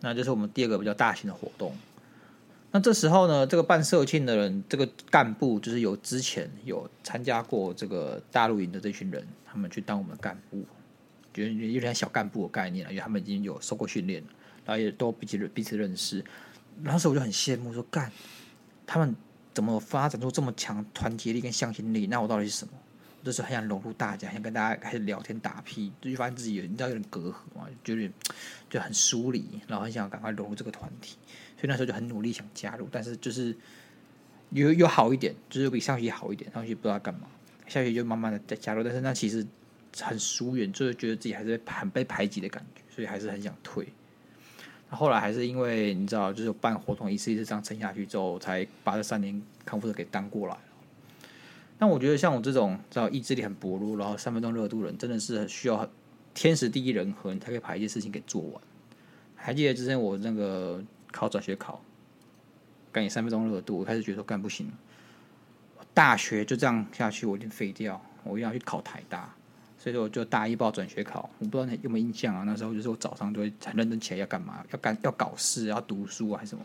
[0.00, 1.76] 那就是我们第二个比较大型的活动。
[2.72, 10.64] 那这时候呢，这个办社庆的人，这个干部就是有之前有参加过这个大陆营的这群人，他们去当我们干部，
[11.34, 14.22] 就有点小干部的概念了，因为他们已经有受过训练，
[14.64, 16.24] 然后也都彼此彼此认识。
[16.82, 18.10] 当时我就很羡慕，说干
[18.86, 19.14] 他们
[19.56, 22.06] 怎么发展出这么强团结力跟向心力？
[22.08, 22.74] 那我到底是什么？
[23.24, 28.12] 就是很想融入大家，想跟大家开始聊天打屁，就发现自己有你知道有点隔阂嘛，就有点
[28.68, 31.16] 就很疏离，然后很想赶快融入这个团体。
[31.56, 33.56] 所以那时候就很努力想加入，但是就是
[34.50, 36.52] 有有好一点，就是比上学好一点。
[36.52, 37.22] 上学不知道干嘛，
[37.66, 39.44] 下学就慢慢的在加入，但是那其实
[40.02, 43.88] 很疏远，就是觉得自己还是很被排挤的感觉，所以还是很想退。
[44.90, 50.60] 那后来还是因为你知道，就是办活动一次一次这样撑下去之后，才把这三年康复的给当过来了。
[51.78, 55.88] 但我觉得像我这种知道意志力很薄弱，然后三分钟热度人，真的是需要
[56.34, 58.62] 天时地利人和，你才可以把一件事情给做完。
[59.34, 60.82] 还记得之前我那个。
[61.12, 61.80] 考转学考，
[62.92, 64.70] 干你三分钟热度，我开始觉得说干不行，
[65.94, 69.34] 大学就这样下去，我一定废掉，我一定要去考台大，
[69.86, 72.42] 所以说我就大一报转学考，我不知道你有没有印象啊？
[72.42, 76.64] 那时候就是我早上就会很认真起来要干嘛，要干要搞事，要读书啊，还是什么？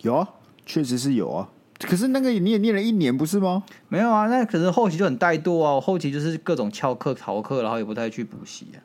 [0.00, 0.28] 有啊，
[0.66, 1.48] 确实是有啊。
[1.78, 3.62] 可是那个你也念了一年不是吗？
[3.88, 8.82] 没有啊，那可是后期就很怠惰啊，我后期就是各种翘课逃课，然后也不太去补习啊。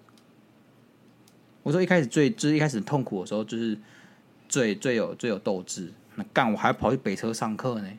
[1.64, 3.76] 我说一开始最就是一开始痛苦的时候，就是
[4.48, 5.92] 最最有最有斗志。
[6.14, 7.90] 那干我还跑去北车上课呢，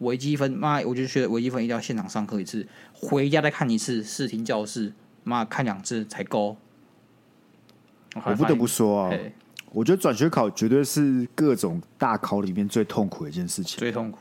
[0.00, 4.92] 微积分妈，我就觉得微积分一定要现场上课一次，回家再看一次视听教室，
[5.24, 6.58] 妈看两次才够。
[8.24, 9.16] 我不得不说啊，
[9.72, 14.18] 我觉得转学考绝对是各种大考里面最痛苦的一件事情，最痛苦。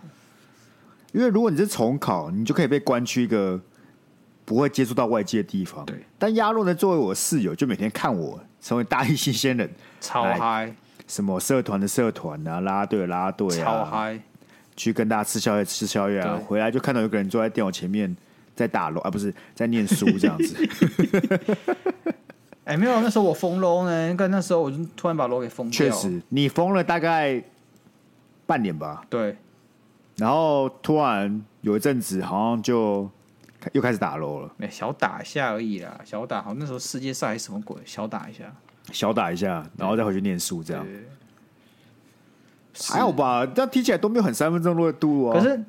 [1.12, 3.60] 因为如果你是重考，你就可以被关去一个
[4.46, 5.86] 不会接触到外界的地方。
[5.86, 8.40] 对，但鸭肉呢，作为我室友，就每天看我。
[8.62, 10.76] 成为大一新鲜人，超嗨！
[11.08, 14.20] 什么社团的社团啊，拉队的拉队啊，超嗨！
[14.80, 18.16] 去跟大家吃宵夜吃宵夜啊，回来就看到有个人坐在电脑前面
[18.56, 20.56] 在打楼啊，不是在念书这样子。
[22.64, 25.78] 哎、欸，没有，那时候我封楼呢，跟那时候我就突然把楼给封掉。
[25.78, 27.44] 确实，你封了大概
[28.46, 29.04] 半年吧？
[29.10, 29.36] 对。
[30.16, 33.10] 然后突然有一阵子，好像就。
[33.74, 36.54] 又开始打楼了，没小打一下而已啦，小打好。
[36.54, 37.76] 那时候世界赛还是什么鬼？
[37.84, 38.46] 小打一下，
[38.94, 40.88] 小打一下，然后再回去念书，这样
[42.88, 43.46] 还好吧？
[43.46, 45.38] 但听起来都没有很三分钟热度啊。
[45.38, 45.62] 可是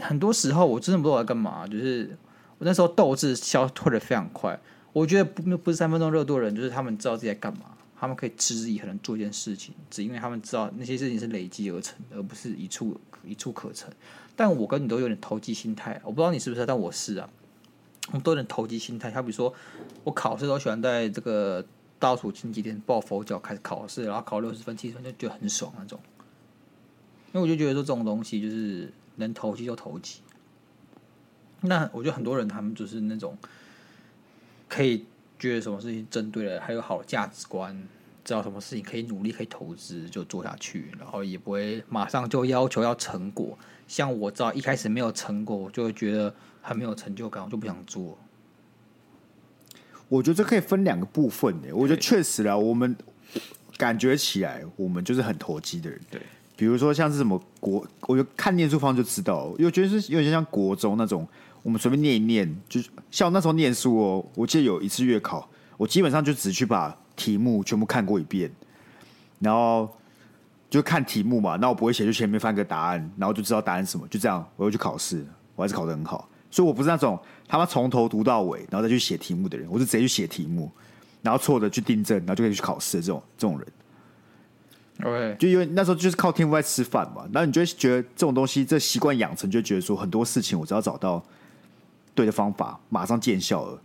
[0.00, 2.16] 很多时候我真的不知道我在干嘛，就是
[2.58, 4.58] 我我那时候斗志消退的非常快。
[4.94, 7.66] 我觉得不不是三分钟热度的人，就是他们知道自己在干嘛，
[7.98, 13.90] 他们可以持之以恒做一件事情，只因为他们知道那些事情是累积而成的，而不是一触一触可成。
[14.34, 17.28] 但我跟你都有点投机心态，我不知道你是不是，但我是啊，
[18.08, 19.10] 我们都有点投机心态。
[19.10, 19.52] 好比如说，
[20.02, 21.62] 我考试都喜欢在这个
[21.98, 25.98] 倒数前几天抱佛脚开始考试，然后考六十分、七十分就觉得很爽那种。
[27.34, 30.20] 因为我就觉得说这种东西就是能投机就投机。
[31.60, 33.36] 那我觉得很多人他们就是那种。
[34.66, 35.04] 可以
[35.38, 37.72] 觉得什么事情针对了，还有好的价值观，
[38.24, 43.56] 知道什么事情可以努力、可以投资，就做下去，然后也不会马上就要求要成果。
[43.86, 48.18] 像我知道一开始没有成果，我就会觉得很没有成就感，我就不想做。
[50.08, 51.76] 我觉得这可以分两个部分的。
[51.76, 52.96] 我觉得确实啦，我们
[53.76, 56.00] 感觉起来，我们就是很投机的人。
[56.10, 56.20] 对，
[56.56, 61.26] 比如说像是什么国，我就看念书方就知道，因为觉得是有点像国中那种。
[61.62, 64.22] 我们随便念一念，就是像那时候念书哦。
[64.34, 68.52] 我记得有一次月考，我基本上就只去把题目全部看过一遍，
[69.38, 69.88] 然后
[70.68, 71.56] 就看题目嘛。
[71.56, 74.06] 那我不会写，就前面翻个答案，然后就知道答案什么。
[74.08, 75.24] 就这样，我又去考试，
[75.56, 76.28] 我还是考得很好。
[76.50, 79.66] 所以我不是那种他妈从头读到尾，然后再去写题目的人。
[79.70, 80.70] 我是直接去写题目，
[81.22, 83.66] 然后错的去订正，然后就可以去考试的这种这种人。
[85.02, 87.26] OK，就因为那时候就是靠天赋在吃饭嘛。
[87.32, 91.24] 然后你就会觉得这种东西，这习惯养成，就觉得说很多事情我只要找到。
[92.16, 93.82] 对的方法马上见效了，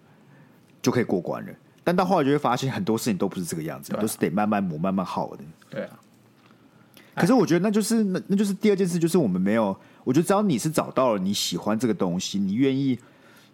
[0.84, 1.52] 就可以过关了。
[1.84, 5.43] 但到后来就会发现很多事情都不是这个样子，啊、都是得慢慢磨、慢慢耗的。
[5.67, 6.00] 对啊。
[7.15, 9.76] 可是我觉得那就是那那就是第二件事，就是我们没有。
[10.04, 13.00] 我觉得只要你是找到了你喜欢这个东西，你愿意，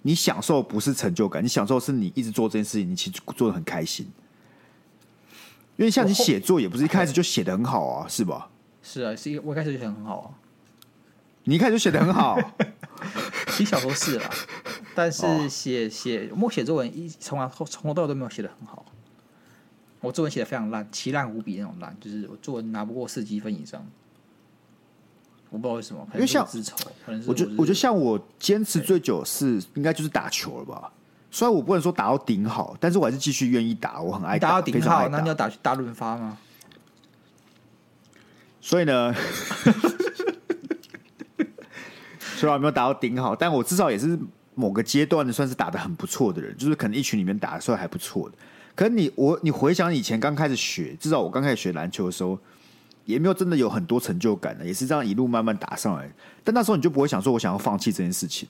[0.01, 4.05] 你享受不是成就感，你享受是你一直做这件事情，你其实做的很开心。
[5.77, 8.49] 因为像你写作也不是一开始就写的很好啊，是吧？
[8.81, 10.27] 是啊，是一我一开始就写得很好啊。
[11.43, 12.39] 你一开始就写的很好。
[13.49, 14.29] 写 小说是啦，
[14.95, 18.85] 但是写写默写作文一从来从头到尾都没有写的很好。
[19.99, 23.85] 我作文写的非常烂，奇烂无比那种烂，就是我作文拿不过四级分以上。
[25.49, 26.47] 我不知道为什么，因为像
[27.27, 30.91] 我觉得我觉得像我坚持最久是应该就是打球了吧。
[31.35, 36.37] 虽然我不能说打到顶好，但是我还是继续愿意打，我很爱打，打到顶好，那你要打去大润发吗？
[38.61, 39.13] 所以呢。
[42.37, 44.17] 虽然没有打到顶好，但我至少也是
[44.53, 48.35] 某个阶段的算是打的很不错的人，就是可能一群里面打的时候还不错的。
[48.73, 52.39] 可是你我你回想以前刚开始学，至少我刚开始学篮球的时候，
[53.03, 56.09] 也没有真的有很多成就感的，也是这样一路慢慢打上来。
[56.45, 58.47] 但那时候你就不会想说我想要放弃这件事情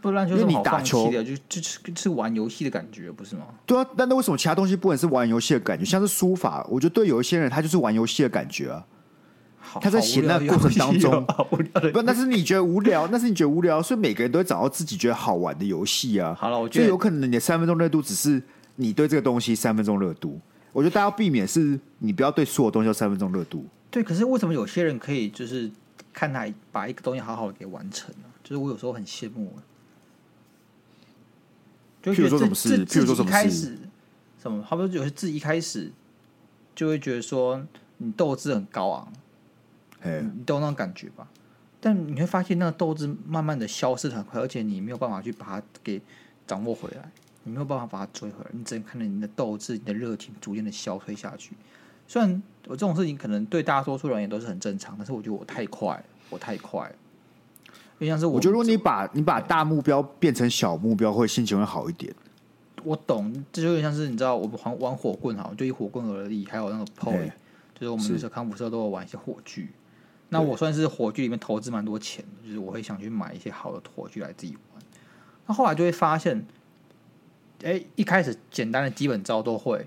[0.00, 3.42] 不篮球是好放弃的，就就是是玩游戏的感觉，不是吗？
[3.66, 5.84] 对啊，但那为什么其他东西不能是玩游戏的感觉？
[5.84, 8.84] 像是书法，我觉得对有一些人他就是玩游戏的感觉啊。
[9.80, 11.24] 他在写那个过程当中，
[11.92, 16.34] 不，那是你觉得无聊，那是你觉得无聊，所以每个人都会找到自己觉得好玩的游戏啊。
[16.34, 18.42] 好了，我觉得有可能你的三分钟热度只是
[18.76, 20.40] 你对这个东西三分钟热度。
[20.72, 23.64] 我觉得大家要避免是你不要对所有东西要三分钟热度。
[23.90, 25.70] 对，可是为什么有些人可以就是
[26.12, 28.24] 看他把一个东西好好的给完成呢？
[28.42, 29.52] 就是我有时候很羡慕。
[32.02, 32.84] 就譬如说什么事？
[32.86, 33.78] 譬如说什么事？
[34.42, 34.64] 什么？
[34.92, 35.92] 有些字一开始
[36.74, 37.66] 就会觉得说
[37.98, 39.12] 你斗志很高昂。
[40.02, 41.28] 哎你都有那种感觉吧，
[41.78, 46.00] 但你会发现那个斗志慢慢的消失很快，而且你没有办法去把它给
[46.46, 47.10] 掌握回来，
[47.44, 51.52] 你没有办法把它追回来，你只能看到你的斗志、你的热情逐渐的消退下去。
[52.08, 56.94] 虽然我这种事情可能对大多数人也都是很正常，但是我觉得我太快了，我太快了。
[58.00, 62.12] 因为像是我，我觉得如果你把你把大目标变成小目标，会心情会好一点。
[62.82, 67.30] 我懂，这就有点像是你知道，我们玩玩火棍哈，就以火棍而立，还有那个 POE，
[67.74, 69.68] 就是我们那时候康复社都有玩一些火炬。
[70.30, 74.82] 那我算是火炬里面投资蛮多钱的，就是我会想去买一些好的火炬来自己玩。
[75.46, 76.38] 那后来就会发现，
[77.62, 79.86] 哎、欸，一开始简单的基本招都会，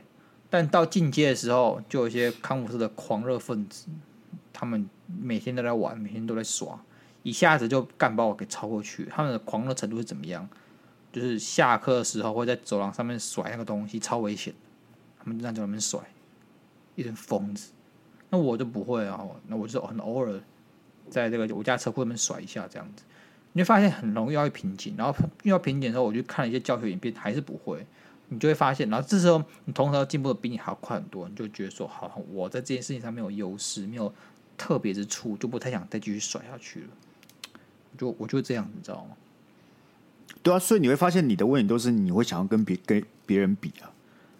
[0.52, 3.88] 但到进阶的时候，就有一些康复社的狂热分子，
[4.52, 4.88] 他们
[5.20, 6.80] 每天都在玩，每天都在耍，
[7.24, 9.06] 一下子就干把我给超过去。
[9.06, 10.48] 他们的狂热程度是怎么样？
[11.12, 14.54] 就是下课的时候会在走廊上面甩那个东西，超危险。
[15.20, 16.00] 他们就在那边甩，
[16.96, 17.72] 一群疯子。
[18.30, 20.42] 那我就不会啊，那我就很偶尔
[21.10, 23.04] 在这个我家车库里面甩一下这样子，
[23.52, 27.86] 你会发现很容易要瓶颈，然后遇到瓶颈的时候，我就看了一些教学影片，还是不会，
[28.30, 34.12] 你就会发现，然后这时候你同时进步的比你还要快很多，你就觉得说，好，我在这件事情上没有优势，没有
[34.58, 36.88] 特别之处，就不太想再继续甩下去了，
[37.98, 39.16] 就我就这样，你知道吗？
[40.42, 43.90] 对啊，所以你会发现你的问题都是你会想要跟别跟别人比啊，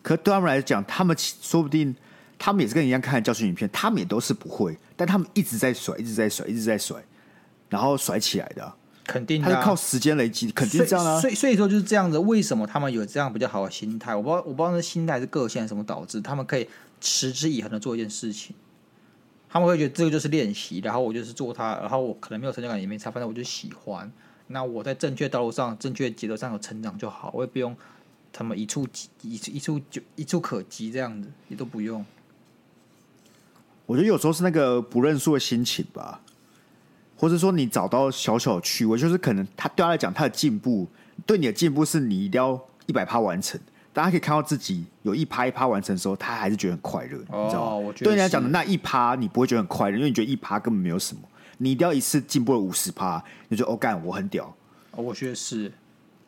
[0.02, 1.96] 可对他们来讲，他们说不定。
[2.40, 7.02] 他们也是跟你一样看教学影片，他们也都是不会，但他们一直在甩，一直在甩，一直在甩，
[7.70, 8.74] 然后甩起来的。
[9.06, 11.22] 肯定，他是靠时间累积，肯定这样啊。
[11.22, 14.14] 所以所以说就是这样子，为什么他们有这样比较好的心态？
[14.14, 16.68] 我不知道，我不知道那心态是个性还是什么导致他们可以
[17.00, 18.54] 持之以恒的做一件事情。
[19.54, 24.12] 他们会觉得这个就是练习，然后我就是做它，然后我可能没有成就感也没差，反正我就喜欢。
[24.48, 27.78] 那我在正确道路上、正确节奏上有成长就好，我也不用
[28.32, 32.04] 他们一触即一触一触就一触可及这样子，也都不用。
[33.86, 36.22] 我觉得有时候是那个不认输的心情吧，
[37.16, 40.88] 或者说你找到小小的趣味，就是可能他对他来讲，他的进步
[41.28, 43.62] 对你的进步是你一定要一百趴完成，
[43.94, 47.94] 大家可以看到自己有一趴一趴完成的时候，他还是觉得很快乐，哦、你知道吗？
[47.98, 51.22] 对人家讲的那一趴，你不会觉得很快乐，因为你觉得一趴根本没有什么，
[51.60, 54.46] 你一定要一次进步了五十趴，你就哦干，我很屌。
[54.92, 55.72] 哦，我觉得是。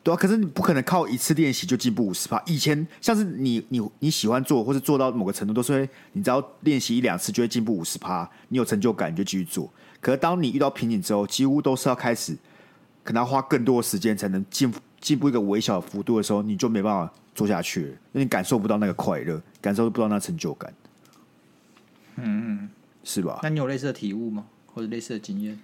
[0.02, 2.40] 对啊，可是你不可能靠一次练习就进步五十趴。
[2.46, 9.68] 以前像是你你你喜欢做，或是做到某个程度，都是会你只要练习一两次就会进步五十趴，你有成就感你就继续做。
[10.00, 12.36] 可是当你遇到瓶颈之后，几乎都是要开始，
[13.02, 20.74] 可能要花更多的时间才能进进步一个微小的幅度的时候，你就没办法做下去了，因为你感受不到那个快乐，感受不到那成就感。
[22.16, 22.68] 嗯，
[23.04, 23.38] 是吧？
[23.42, 24.46] 那你有类似的体悟吗？
[24.74, 25.56] 或者类似的经验？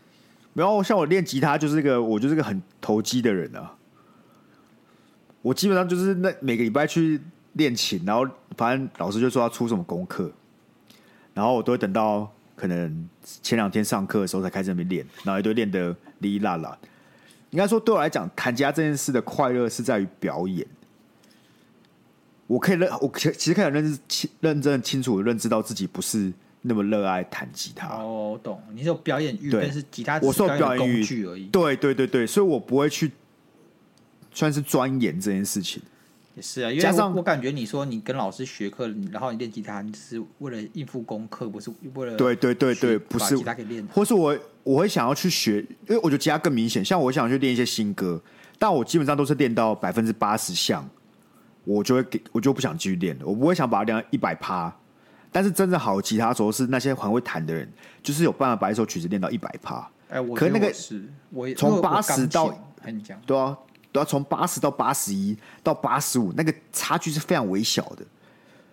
[0.53, 3.75] 没有，像我练吉他就是一个，我就是个很投机的人啊。
[5.41, 7.19] 我基本上就是那每个礼拜去
[7.55, 8.25] 练琴，然后
[8.57, 10.31] 反正老师就说要出什么功课，
[11.33, 13.09] 然后我都会等到可能
[13.43, 16.79] 前两天上课的时候才开始在那边练，然后一堆练的哩哩啦啦。
[17.49, 20.67] 应该说对我来讲，弹吉他这件事的快乐是在于表演。
[22.47, 27.89] 我可以认，我其其实可以认清、认真、清楚的认知到自己不是那么热爱弹吉他。
[27.89, 31.45] 哦，我懂，你是有表演欲，但是吉他我受表演欲而已。
[31.47, 33.11] 对对对对，所以我不会去。
[34.35, 35.83] 算是钻研这件事情，
[36.35, 36.71] 也是啊。
[36.71, 43.87] 因为加上我感觉你说你跟老师学课，然后你练吉他，你是为了应付功课，不是为了对对对对，不是吉他给练。
[43.93, 46.83] 或是我我会想要去学，因为我觉得吉他更明显。
[46.83, 48.19] 像我想去练一些新歌，
[48.59, 50.89] 但我基本上都是练到百分之八十像，
[51.65, 53.27] 我就会给我就不想继续练了。
[53.27, 54.75] 我不会想把它练到一百趴。
[55.31, 57.71] 但是真正好的吉他手是那些很会弹的人，
[58.03, 59.89] 就是有办法把一首曲子练到一百趴。
[60.09, 63.57] 哎，我可是那个是我从八十到很讲对啊。
[63.91, 68.03] 都要从八十到八十一到八十五，那个差距是非常微小的，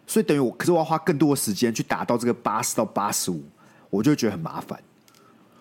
[0.08, 3.43] 所以等于我，可是我要花更多的时间去达到这个八十到八十五，
[3.89, 4.80] 我就会觉得很麻烦，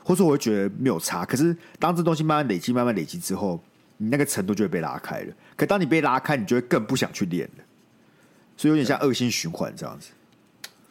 [0.04, 1.24] 或者说我会觉得没有差。
[1.24, 3.60] 可是当这东西慢慢累积、慢慢累积之后，
[3.98, 5.34] 你那个程度就会被拉开了。
[5.54, 7.64] 可当你被拉开，你就会更不想去练了，
[8.56, 10.12] 所以有点像恶性循环这样子。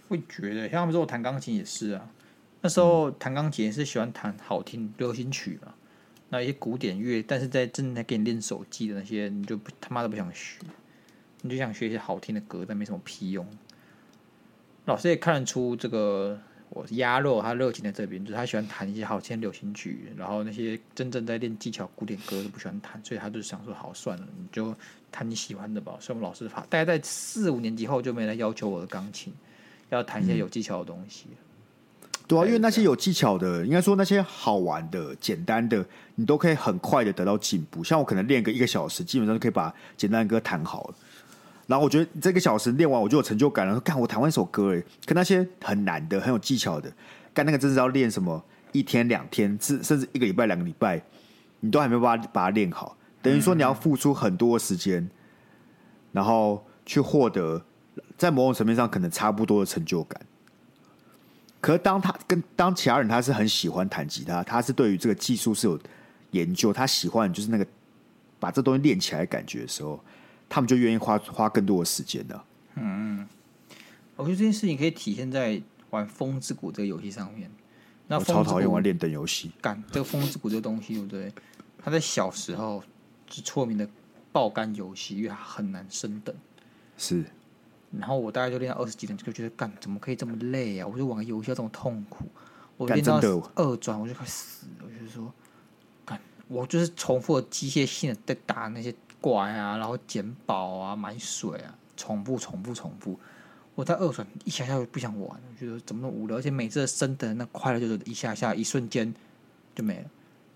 [0.07, 2.09] 会觉得像他们说我弹钢琴也是啊，
[2.61, 5.73] 那时候弹钢琴也是喜欢弹好听流行曲嘛。
[6.29, 10.59] 那一些古典乐，但是在正在给你练手机的那些，你就不他妈都不想学，
[11.41, 13.47] 你就想学一些好听的歌，但没什么屁用。
[14.83, 24.75] 老师也看得出这个我鸭肉他热情在这边，就是他喜欢弹一些好听的流行曲，然后那些真正在练技巧古典歌都不喜欢弹，所以他就想说好算了，你就
[25.11, 25.95] 弹你喜欢的吧。
[25.99, 29.33] 所以我们老师大概在四五年级后就没来要求我的钢琴，
[29.89, 31.25] 要弹一些有技巧的东西。
[31.31, 31.37] 嗯
[32.27, 37.81] 对啊，因为那些有技巧的，应该说那些好玩的、简单的，你都可以很快的得到进步。
[37.81, 40.95] 像我可能练个一个小时，基本上就可以把简单的歌弹好了。
[41.67, 43.73] 然后我觉得这个小时练完，我就有成就感了。
[43.73, 46.91] 说干，我弹完一首歌诶，跟那些很难的、很有技巧的，
[47.33, 51.01] 干那个真是要练什么一天两天，甚甚至一个礼拜、两个礼拜，
[51.59, 52.97] 你都还没有办法把它练好。
[53.21, 55.09] 等于说你要付出很多时间，
[56.13, 57.61] 然后去获得
[58.17, 60.21] 在某种层面上可能差不多的成就感。
[61.59, 65.77] 可是当他跟当其他人，他是很喜欢弹吉他，他是对于这个技术是有
[66.31, 67.67] 研究，他喜欢就是那个
[68.39, 69.99] 把这东西练起来感觉的时候，
[70.49, 72.43] 他们就愿意花花更多的时间的。
[72.75, 73.27] 嗯，
[74.15, 77.51] 我觉得这件事情可以体现在玩《风之谷》这个游戏上面。
[78.07, 81.33] 那我超讨厌玩练灯游戏，干这个《风之谷》这个东西，对不对？
[81.77, 82.83] 他在小时候
[83.29, 83.87] 是出名的
[84.31, 86.35] 爆肝游戏，因为它很难升等。
[86.97, 87.25] 是。
[87.91, 90.85] 然后我大概就练到二十几等，就觉得干怎么可以这么累啊？
[90.85, 92.25] 我就玩个游戏要这么痛苦。
[92.75, 93.19] 我练到
[93.55, 95.33] 二转我就快死了，我就说
[96.05, 103.19] 干，我就是重复的机械性的在打那些怪啊，然后捡宝啊、买水啊，重复、重复、重复。
[103.75, 109.13] 我在二转一下下就不想玩，我觉得怎么那么无聊，而且每次升等那快乐就是一下下一瞬间
[109.75, 110.05] 就没了。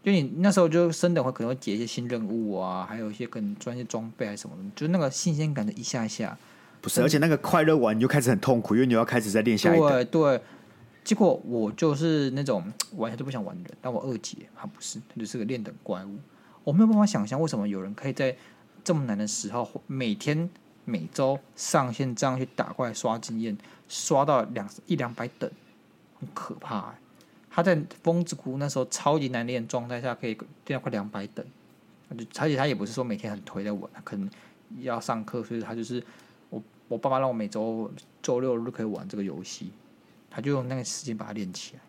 [0.03, 6.35] 就你那时候就升等会可能会解一些新任务啊，还有一些更专业装备还是什么的，就是那个新鲜感的一下下。
[6.81, 10.03] 不是，而且那个快乐完你就开始很痛苦，因为你要开始在练下一个。
[10.03, 10.41] 对对，
[11.03, 12.63] 结果我就是那种
[12.95, 16.17] 完全都不想玩的人，但我二姐她不是，她就是个练等怪物。
[16.63, 18.35] 我没有办法想象为什么有人可以在
[18.83, 20.49] 这么难的时候，每天
[20.85, 23.57] 每周上线这样去打怪刷经验，
[23.87, 25.49] 刷到两一两百等，
[26.19, 26.95] 很可怕欸。
[27.49, 31.45] 他在枫之谷那时候超级难练状态下，可以练到快两百等。
[32.37, 34.29] 而且他也不是说每天很颓的玩，他可能
[34.79, 36.03] 要上课，所以他就是
[36.49, 39.71] 我我爸妈让我每周周六日可以玩这个游戏，
[40.29, 41.81] 他就用那个时间把它练起来。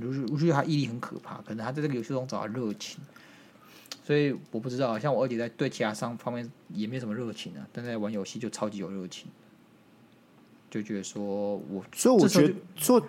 [0.00, 3.00] 就是我觉得他毅力很可怕，可能他在这个游戏中找到热情。
[4.02, 9.28] 所以我不知道，像我二姐在对其他商方面也没什么热情啊，但在玩游戏就超级有热情，
[10.70, 13.00] 就觉得说我，所以我觉得说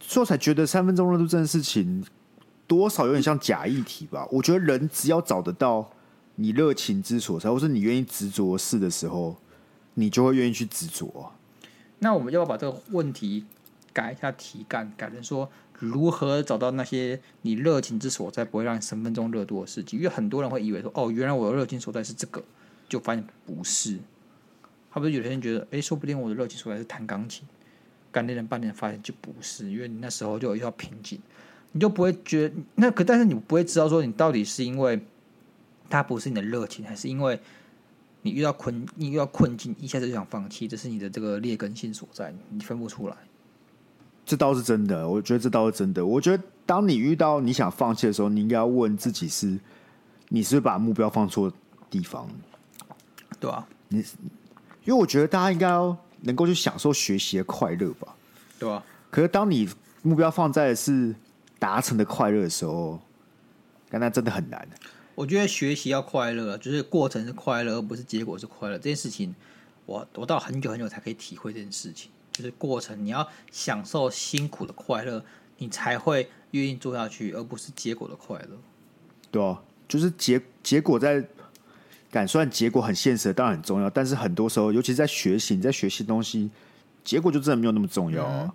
[0.00, 2.04] 说才觉得三分钟热度这件事情
[2.66, 4.26] 多少有点像假议题吧。
[4.30, 5.90] 我觉得人只要找得到
[6.36, 9.36] 你热情之所在，或是你愿意执着的事的时候，
[9.94, 11.32] 你就会愿意去执着。
[11.98, 13.44] 那我们要不要把这个问题
[13.92, 15.50] 改一下题干，改成说？
[15.78, 19.98] 如何找到那些你热情之所在，不会让你三分钟热度的事情？
[19.98, 22.40] 因为很多人会以为说，哦，原来我的热情所在是这个，
[22.88, 23.98] 就发现不是。
[24.92, 27.44] 他不是有些人觉得，哎，说不定我的热情所在是弹钢琴，
[28.12, 31.18] 干练了半年，发现就不是，因为你那时候就有一条瓶颈，
[31.72, 35.00] 你就不会觉得那可，但是你不会知道说，你到底是因为
[35.90, 37.40] 它不是你的热情，还是因为
[38.20, 43.16] 你遇到困，你遇到困境，一下子就想放弃，这是你的这个劣根性所在，你分不出来。
[44.24, 46.04] 这倒是真的，我觉得这倒是真的。
[46.04, 49.58] 我觉得，当你遇到你想放弃的时候，你应该要问自己是：
[50.28, 51.52] 你是不是把目标放错
[51.90, 52.28] 地方？
[53.40, 53.98] 对啊，你
[54.84, 58.14] 因为我觉得大家应该要能够去享受学习的快乐吧？
[58.58, 58.82] 对啊。
[59.10, 59.68] 可是当你
[60.02, 61.14] 目标放在的是
[61.58, 63.00] 达成的快乐的时候，
[63.90, 64.66] 那那真的很难。
[65.14, 68.78] 我觉得学习要快乐，就是过程是快乐，而不是结果是快乐。
[68.78, 69.34] 这件事情，
[69.84, 72.10] 我我到很久很久才可以体会这件事情。
[72.32, 75.22] 就是过程，你要享受辛苦的快乐，
[75.58, 78.58] 你才会愿意做下去，而不是结果的快乐。
[79.30, 81.24] 对啊，就是结结果在
[82.10, 83.88] 感算结果很现实，当然很重要。
[83.88, 86.50] 但是很多时候，尤其在学习，你在学习东西，
[87.04, 88.54] 结果就真的没有那么重要啊。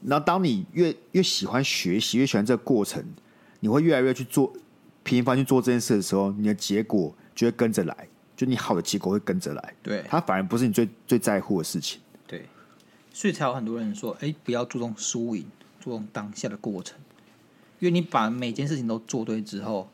[0.00, 3.04] 那、嗯、当你越越喜欢学习，越喜欢这个过程，
[3.60, 4.52] 你会越来越去做
[5.02, 9.74] 频繁去做这件事的时候，你的结果就会跟着来，就你好的结果会跟着来。
[9.82, 12.00] 对，它反而不是你最最在乎的事情。
[13.10, 13.14] 对。
[13.14, 15.44] 所以才有很多人说：“哎，不要注重输赢，
[15.80, 16.98] 注重当下的过程。
[17.78, 19.88] 因为你把每件事情都做对之后，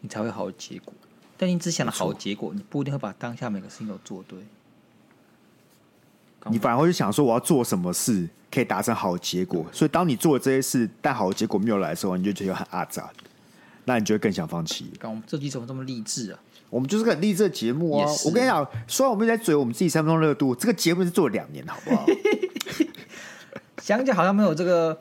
[0.00, 0.92] 你才会好结果。
[1.36, 4.38] 但你只想的好结果，你不一定会把当下每个事情都做对。
[6.46, 9.64] 你反而会去想说，我要做什么事可以达成好结果。
[9.72, 13.10] 所以，当你做了这些事，但好结果没有来的时候，你就觉得很阿杂，
[13.90, 14.86] 那你就会更想放弃。
[15.00, 16.38] 刚我们这集怎么这么励志啊？
[16.68, 18.08] 我们就是个励志的节目啊！
[18.24, 22.06] 我跟你讲，虽然我们在嘴我们自己三分钟热度，这个节目是做了两年，好不好？
[23.82, 24.96] 讲讲好像没有这个，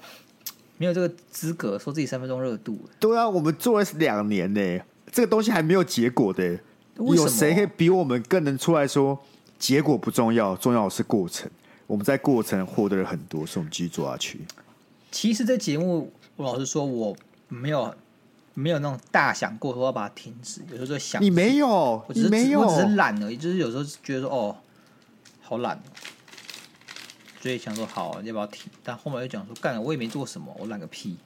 [0.79, 2.79] 没有这个资格说自己三分钟热度。
[2.99, 4.79] 对啊，我们做了两年呢，
[5.11, 6.59] 这个东西还没有结果的。
[6.97, 9.17] 有谁可以比我们更能出来说，
[9.59, 11.47] 结果不重要，重要的是过程。
[11.85, 14.41] 我们在过程获得了很多，所以我们继续做下去。
[15.11, 17.15] 其实这节目，我老实说，我
[17.47, 17.93] 没有。
[18.59, 23.37] 没有那种大想过说要把它停止，有时候就想你没有，你没有，我只是懒而已。
[23.37, 24.57] 就是有时候觉得说哦，
[25.41, 25.81] 好懒，
[27.41, 28.71] 所以想说好要不要停？
[28.83, 31.17] 但后面又讲说干了，我也没做什么，我懒个屁。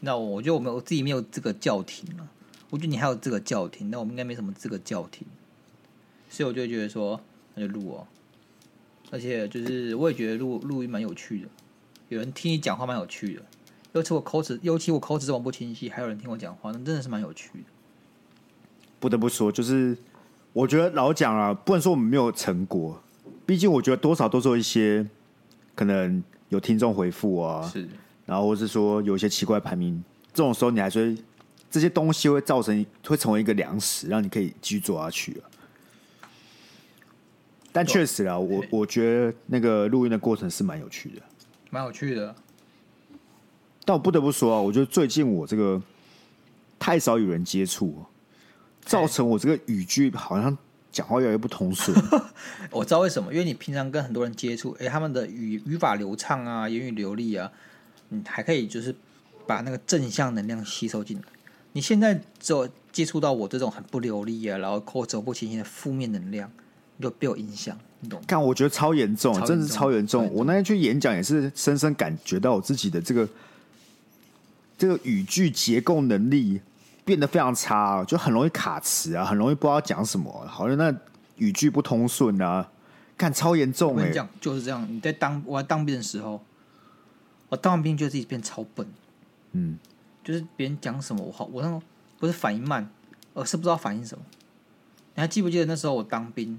[0.00, 2.28] 那我觉得我没有我自己没有资格叫停了。
[2.68, 5.26] 我觉得你还有资格叫停，那我们应该没什么资格叫停。
[6.28, 7.20] 所以我就会觉得说
[7.54, 8.06] 那就录哦，
[9.10, 11.48] 而且就是我也觉得录录音蛮有趣的，
[12.08, 13.42] 有人听你讲话蛮有趣的。
[13.92, 17.64] 尤其我口齿，尤其我口齿这么不清晰，还有人听我讲话，那真的是蛮有趣的。
[19.00, 19.96] 不得不说，就是
[20.52, 23.02] 我觉得老讲啊，不能说我们没有成果，
[23.44, 25.06] 毕竟我觉得多少都是有一些
[25.74, 27.88] 可能有听众回复啊，是，
[28.24, 30.02] 然后或是说有一些奇怪排名，
[30.34, 31.16] 这种时候你还是
[31.70, 35.44] 这些东西会造成会成为一个粮食，让你可以继续做下去啊。
[37.72, 41.22] 但确实啊，我我觉得那个录音的过程是蛮有趣的，
[41.70, 42.34] 蛮有趣的。
[43.86, 45.80] 但我不得不说啊，我觉得最近我这个
[46.76, 48.04] 太少与人接触，
[48.84, 50.58] 造成我这个语句好像
[50.90, 51.96] 讲话越来越不通顺。
[52.72, 57.48] 我知道为什么，因为你平常跟很多人接触，哎，他们的语语法流畅啊，言语流利啊，
[58.08, 58.92] 你还可以就是
[59.46, 61.22] 把那个正向能量吸收进来。
[61.72, 66.50] 你现在只有接触到我这种很不流利啊，然后口齿不清晰的负面能量，
[66.96, 68.26] 你就被我影响，你懂吗？
[68.26, 70.28] 看，我觉得超严重，超严重，真的是超严重。
[70.32, 73.28] 我那天去演讲也是深深感觉到我自己的这个。
[74.78, 76.60] 这个语句结构能力
[77.04, 80.94] 变得非常差，就很容易卡词啊，很容易不知道讲什么，好像那
[81.36, 82.68] 语句不通顺啊，
[83.16, 84.12] 看超严重我跟你！
[84.14, 84.86] 讲就是这样。
[84.90, 86.42] 你在当我在当兵的时候，
[87.48, 88.86] 我当完兵觉得自己变超笨，
[89.52, 89.78] 嗯，
[90.22, 91.80] 就是别人讲什么我好，我那种
[92.18, 92.88] 不是反应慢，
[93.34, 94.24] 而是不知道反应什么。
[95.14, 96.58] 你还记不记得那时候我当兵，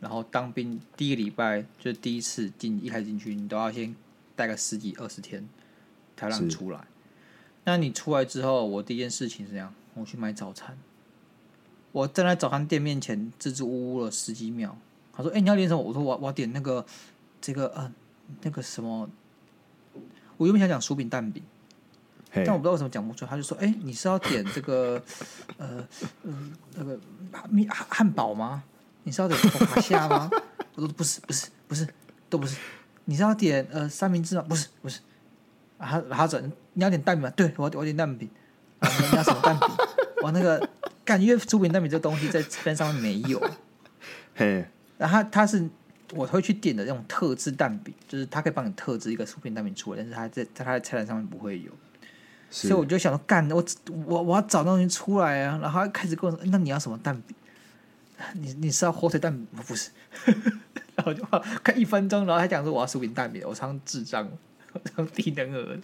[0.00, 3.94] 然后当兵第一个礼拜就是第一次进一开始进去，你都要先
[4.36, 5.48] 待个十几二十天。
[6.16, 6.78] 才让你出来。
[7.64, 10.76] 那你出来之后，我第一件事情是这样，我去买早餐。
[11.92, 14.76] 我站在早餐店面前支支吾吾了十几秒。
[15.12, 16.84] 他说：“哎、欸，你要点什么？”我说：“我我要点那个
[17.40, 17.92] 这个呃
[18.42, 19.08] 那个什么。”
[20.36, 21.40] 我原本想讲薯饼蛋饼
[22.32, 23.30] 但我不知道为什么讲不出来。
[23.30, 25.00] 他就说：“哎、欸，你是要点这个
[25.56, 25.86] 呃
[26.24, 26.98] 嗯那个
[27.72, 28.64] 汉汉堡吗？
[29.04, 30.28] 你是要点佛卡夏吗？”
[30.74, 31.86] 我说：“不是，不是，不是，
[32.28, 32.58] 都不是。
[33.04, 34.44] 你是要点呃三明治吗？
[34.48, 34.98] 不是，不是。
[35.84, 36.40] 啊”他他说
[36.74, 38.28] ：“你要点蛋饼吗？”对，我我点蛋饼。
[38.78, 39.68] 啊，你要什么蛋饼？
[40.22, 40.68] 我那个
[41.04, 43.40] 感觉酥饼蛋饼这东西在这边上面没有。
[44.34, 44.64] 嘿、
[44.98, 45.68] 然后他他是。
[46.12, 51.72] 我会去点的那种特制蛋饼，就是他可以帮你特制一个酥饼蛋饼出来，但是他在在他的菜单上面不会有，
[52.50, 53.64] 所以我就想说，干我
[54.06, 55.58] 我我要找东西出来啊！
[55.60, 57.34] 然后他开始跟我说，那你要什么蛋饼？
[58.34, 59.64] 你你是要火腿蛋饼吗？
[59.66, 59.90] 不是，
[60.94, 61.24] 然后就
[61.64, 64.28] 看一分钟，然后他讲说我要酥饼蛋饼，我常智障，
[64.74, 65.78] 我超低能儿。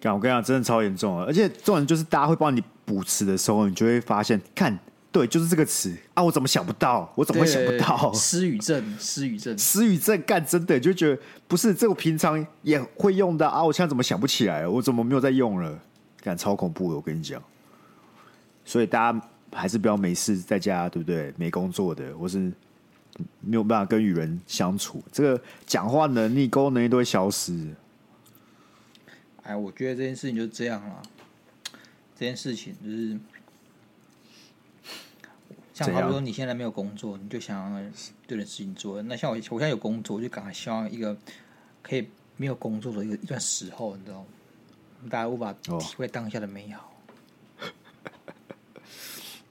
[0.00, 1.24] 干我跟你讲，真的超严重了！
[1.24, 4.78] 而且重点就是大家会帮你补词的时候，你就会发现看。
[5.10, 6.22] 对，就是这个词啊！
[6.22, 7.10] 我怎么想不到？
[7.16, 8.12] 我怎么会想不到？
[8.12, 11.18] 失语症，失语症，失语症，干真的就觉得
[11.48, 13.64] 不是这个平常也会用的啊！
[13.64, 14.68] 我现在怎么想不起来？
[14.68, 15.76] 我怎么没有在用了？
[16.20, 16.96] 干超恐怖的！
[16.96, 17.42] 我跟你讲，
[18.66, 19.20] 所以大家
[19.50, 21.32] 还是不要没事在家，对不对？
[21.38, 22.52] 没工作的，或是
[23.40, 27.74] 没有办法跟与人相处，这个讲话能力、沟通能力都会消失。
[29.42, 31.02] 哎，我觉得这件事情就是这样了。
[32.16, 33.18] 这件事情就是。
[35.74, 37.80] 像好比说你现在没有工作，你就想要
[38.26, 39.00] 对点事情做。
[39.02, 41.16] 那像我，我现在有工作，我就赶快希望一个
[41.82, 44.26] 可以没有工作的一个一段时候，你知道吗？
[45.08, 46.82] 大家无法体会当下的美好。
[46.82, 46.97] 好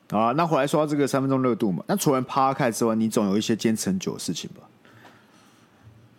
[0.10, 4.62] 啊，那回来说到这个三分钟热度嘛，那除了 Podcast 之外，你总有一些坚持很久的事情吧？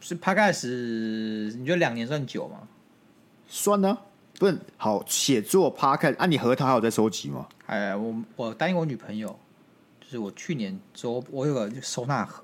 [0.00, 2.58] 是 Podcast，你觉得两年算久吗？
[3.48, 3.96] 算呢，
[4.38, 6.26] 不是好写作 Podcast 啊？
[6.26, 7.46] 你核桃还有在收集吗？
[7.66, 9.38] 哎，我我答应我女朋友。
[10.00, 12.42] 就是我去年周，我有个收纳盒，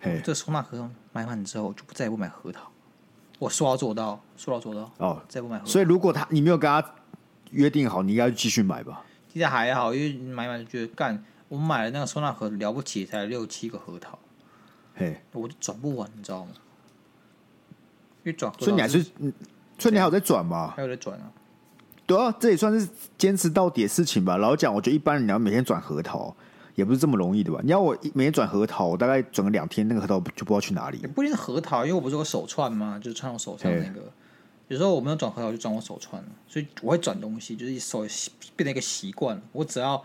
[0.00, 2.68] 这个收纳盒买满之后，就不再也不买核桃。
[3.38, 5.70] 我说到做到，说到做到哦，再不买核桃。
[5.70, 6.84] 所以如果他你没有跟他
[7.52, 9.00] 约定好，你应该继续买吧？
[9.32, 14.18] 其实还好，因为买买就觉得干，我买了那个收纳盒了不起，才六七个核桃，
[14.94, 16.50] 嘿，我就转不完，你知道吗？
[18.24, 19.02] 因为转，所以你还是，
[19.78, 20.74] 所以你还有在转吗？
[20.76, 21.32] 还有在转啊？
[22.06, 24.36] 对啊，这也算是坚持到底的事情吧。
[24.36, 26.34] 老实讲，我觉得一般人你要每天转核桃。
[26.74, 27.60] 也不是这么容易的吧？
[27.62, 31.08] 你要我每天转核桃，我大概转个两天，那个核桃就不知道去哪里了。
[31.08, 32.98] 不一定是核桃，因为我不是有个手串吗？
[32.98, 34.10] 就是穿我手上那个。
[34.72, 38.06] 有时候我没有转核桃，就转我手串，所以我会转东西，就是手
[38.56, 39.38] 变成一个习惯。
[39.52, 40.02] 我只要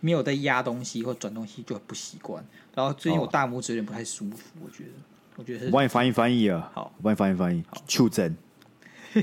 [0.00, 2.44] 没有在压东西或转东西，就很不习惯。
[2.74, 4.90] 然后最近我大拇指有点不太舒服，我觉得，
[5.36, 5.66] 我觉得是。
[5.66, 7.62] 我帮你翻译翻译啊，好，我帮你翻译翻译。
[7.86, 8.36] 触诊。
[9.14, 9.22] 对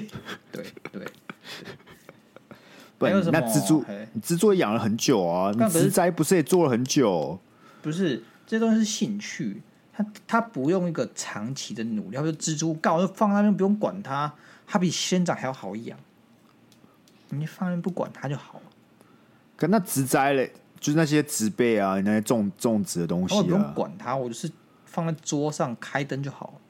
[0.54, 0.72] 对。
[0.94, 1.06] 对
[2.98, 3.84] 不，那蜘蛛，
[4.14, 7.38] 你蜘蛛养了很久啊，你植栽不是也做了很久？
[7.82, 9.62] 不是，这东西是兴趣，
[9.96, 12.16] 它它不用一个长期的努力。
[12.16, 14.34] 要是蜘蛛干，我就放在那边不用管它，
[14.68, 15.98] 它比仙掌还要好养。
[17.30, 18.66] 你放那边不管它就好了。
[19.56, 24.52] 可那植栽嘞，就是那些植被啊，那些种种植的东西啊，我不用管它，我就是
[24.86, 26.62] 放在桌上开灯就好了。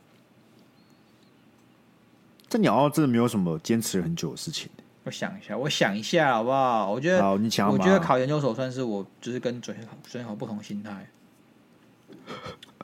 [2.48, 4.70] 这鸟真的没有什么坚持很久的事情。
[5.04, 6.92] 我想一下，我想一下好不好？
[6.92, 11.08] 我觉得，好，你想我觉得考研究所算是我，就是跟准考准考不同心态。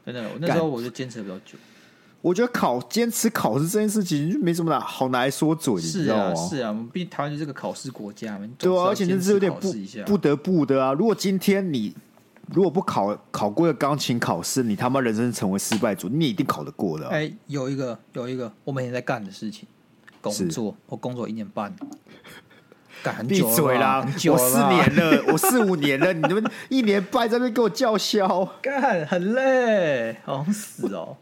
[0.05, 1.57] 真的，我那时候我就坚持比较久。
[2.21, 8.47] 我觉得考坚持考试这件事情就没什么好拿来说嘴，是啊，是啊，我们毕竟台湾就是个考试国家嘛。
[8.57, 9.73] 对啊，而且那是有点不
[10.05, 10.93] 不得不的啊。
[10.93, 11.95] 如果今天你
[12.53, 17.11] 如果不考考过一个钢琴考试，你他妈人生成为失败组，你一定考得过的啊。
[17.11, 19.67] 哎，有一个有一个我每天在干的事情。
[20.21, 21.75] 工作，我工作一年半，
[23.27, 24.07] 闭嘴啦！
[24.29, 31.17] 我四年了，我四五年了，你们一年半在那边给我叫嚣，干很累，好死哦！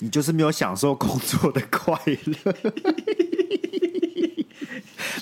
[0.00, 2.54] 你就是没有享受工作的快乐，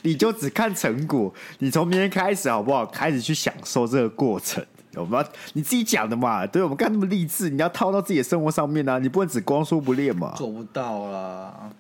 [0.03, 1.33] 你就只看成果。
[1.61, 2.85] 你从明天开始好不好？
[2.85, 4.63] 开始去享受这个过程。
[4.95, 6.47] 我们要你自己讲的嘛？
[6.47, 8.99] 对，我们干那么励志，你要套到自己的生活上面啊！
[8.99, 10.35] 你不能只光说不练嘛？
[10.37, 11.71] 做不到啦，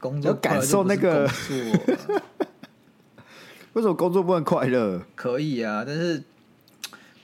[0.00, 1.30] 工作要感受那个。
[3.72, 5.00] 为什么工作不能快乐？
[5.14, 6.20] 可以啊，但是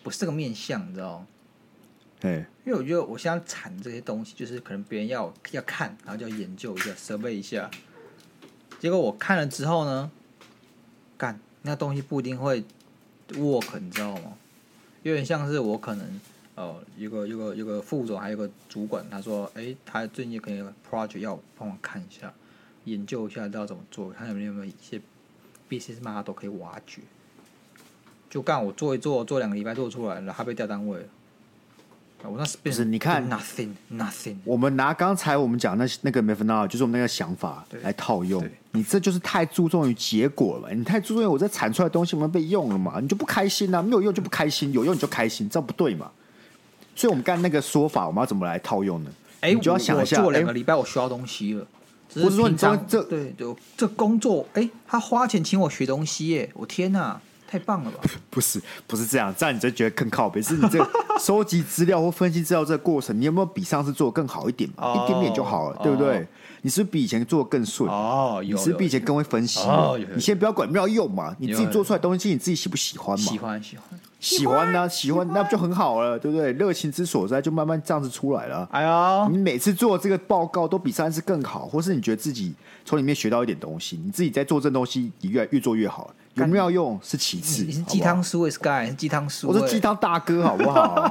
[0.04, 1.26] 不是这个面相，你知道吗？
[2.20, 7.68] 对，因为我觉得我现在产这些东西，就是可能别人要要看，然后就要研究一下、设备一下。
[8.78, 10.08] 结果我看了之后呢，
[11.18, 12.62] 干那东西不一定会
[13.30, 14.34] work，你知道吗？
[15.02, 16.20] 有点像是我可能
[16.54, 22.32] 呃，一个一个一个副总，还有个主管，他说，哎、欸，他最近有可能有个 project 要帮我看一下，
[22.86, 25.00] 研究一下要怎么做，看有没有一些
[25.68, 27.02] business model 可以挖掘。
[28.30, 31.04] 就干我做一做，做两个礼拜做出来了，他被调单位了。
[32.22, 32.84] 我那是不是？
[32.84, 34.36] 你看，nothing nothing。
[34.44, 38.44] 我们拿刚才我们讲那那个 methodology 就是我们那个想法来套用。
[38.72, 42.98] 你这就是太注重于结果了，你太注重于我这产出来的东西有没有被用了嘛？
[43.00, 46.10] 你就不开心呐、啊，没有用就不开心，有用你就开心，这样不对嘛？
[46.96, 49.10] 所以，我们刚才那个说法，我们要怎么来套用呢？
[49.40, 51.66] 哎、欸，你就要想一下，做两个礼拜我学到东西了，
[52.14, 57.20] 不是，是说你这这对，对这工作，哎、欸，他花钱请我学东西耶，我天哪！
[57.48, 58.00] 太棒了吧？
[58.28, 60.42] 不是，不是这样，这样你就觉得更靠北。
[60.42, 60.84] 是你这
[61.20, 64.68] 收集资料或分析资料这个过程，你有没有比上次做的更好一点？
[64.76, 66.26] 哦、一点点就好了，哦、对不对？
[66.62, 67.88] 你是不是比以前做的更顺？
[67.88, 69.60] 哦，你是比以前更会分析？
[69.60, 71.32] 哦，你先不要管，不要用嘛。
[71.38, 73.24] 你自己做出来的东西，你自己喜不喜欢嘛？
[73.24, 74.88] 喜欢，喜欢，喜欢呢、啊？
[74.88, 76.52] 喜欢，那不就很好了，对不对？
[76.52, 78.66] 热情之所在，就慢慢这样子出来了。
[78.72, 82.54] 哎呀，你每次做这个报告都比上一次更好，或是你觉得自己
[82.84, 86.12] 从里面学到一点东西，你自己在做这东西，你越来越做越好。
[86.34, 91.10] 有没有用是其次，你是鸡汤书，Sky 是鸡汤书，我是鸡汤大哥，好不好？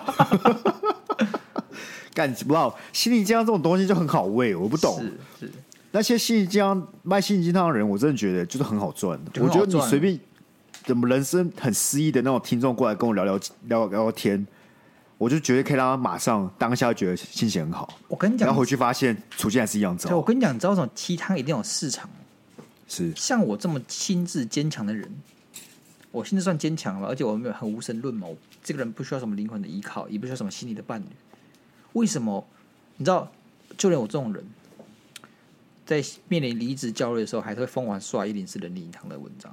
[2.14, 5.00] 干不知道心灵鸡汤这种东西就很好喂，我不懂。
[5.02, 5.52] 是是，
[5.92, 9.20] 那些心灵鸡汤卖心灵鸡汤的人，我真的觉得就是很好赚。
[9.40, 10.18] 我觉得你随便
[10.86, 14.46] 怎么人生很失意的那种听众过来跟我聊聊聊聊天，
[15.18, 17.98] 我就觉得可以让他马上当下觉得心情很好。
[18.08, 20.16] 我跟你讲，然后回去发现处境还是一样糟。
[20.16, 22.10] 我跟你讲，你知道这种鸡汤一定有市场。
[22.88, 25.12] 是像我这么心智坚强的人，
[26.12, 28.28] 我心智算坚强了，而且我没有很无神论嘛。
[28.28, 31.06] 我这个人不需要什么灵魂的依靠，也不需要什么心理的伴侣。
[31.94, 32.48] 为什么？
[32.98, 33.32] 你知道，
[33.76, 34.46] 就连我这种人，
[35.84, 39.52] 在面临离职焦虑的时候，还是会疯狂刷一零四人力银行的文章。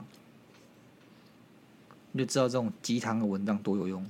[2.13, 4.05] 你就知道这种鸡汤的文章多有用。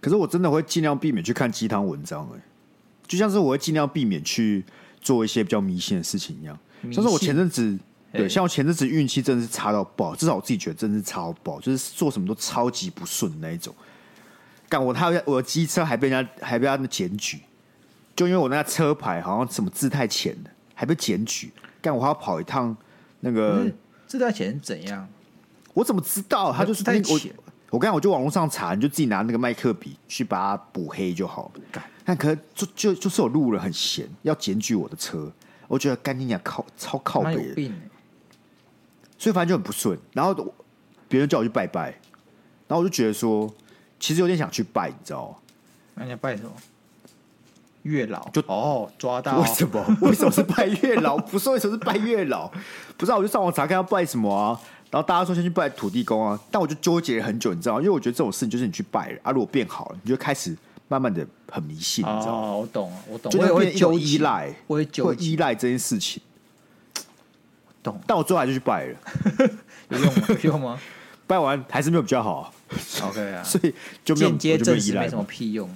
[0.00, 2.40] 可是我真的会尽量避免去看鸡汤文章，哎，
[3.06, 4.64] 就像是我会尽量避免去
[5.00, 6.56] 做一些比较迷信的事情一样。
[6.92, 7.76] 像是我前阵子，
[8.12, 13.74] 对，像我前阵子运气真的是差到爆，至少我自己觉得真的是差到爆，就是做什么都超级不顺的那一种。
[14.68, 17.40] 干我他我的机车还被人家还被他们检举，
[18.14, 21.50] 就因为我那车牌好像什么字太浅了，还被检举。
[21.80, 22.76] 干我还要跑一趟
[23.20, 23.68] 那个
[24.06, 25.08] 字太浅怎样？
[25.76, 26.50] 我怎么知道？
[26.50, 27.34] 他就是太浅。
[27.68, 31.82] 我刚才我就网络上查，你就自己拿那个麦克笔去把它补黑就好了。
[32.02, 35.30] 但可就就就是有路人很闲，要检举我的车。
[35.68, 37.72] 我觉得干净点靠超靠北的，
[39.18, 39.98] 所以反正就很不顺。
[40.14, 40.54] 然后
[41.08, 41.90] 别人叫我去拜拜，
[42.66, 43.52] 然后我就觉得说，
[44.00, 45.36] 其实有点想去拜，你知道吗？
[45.96, 46.50] 那你要拜什么？
[47.82, 48.28] 月老？
[48.30, 49.40] 就哦，抓到？
[49.40, 49.96] 为什么？
[50.00, 51.18] 为什么是拜月老？
[51.18, 52.48] 不是为什么是拜月老？
[52.96, 54.58] 不知道，我就上网查看要拜什么啊。
[54.90, 57.80] 然后大家说先去拜土地公啊，但我就纠结了很久，你知道吗？
[57.80, 60.56] 因为我觉得这种事情就是你去拜了啊，如果变好了，你就开始。
[60.88, 62.52] 慢慢的很迷信，你知道吗？
[62.52, 66.22] 我懂，我懂，就会会有依赖，我会会依赖这件事情。
[67.82, 68.96] 懂，但我最后还是去拜了，
[69.90, 70.22] 有用吗？
[70.42, 70.78] 有用吗？
[71.26, 72.54] 拜完还是没有比较好。
[73.02, 73.74] OK 啊， 所以
[74.04, 75.68] 就没有间接证实没什么屁用。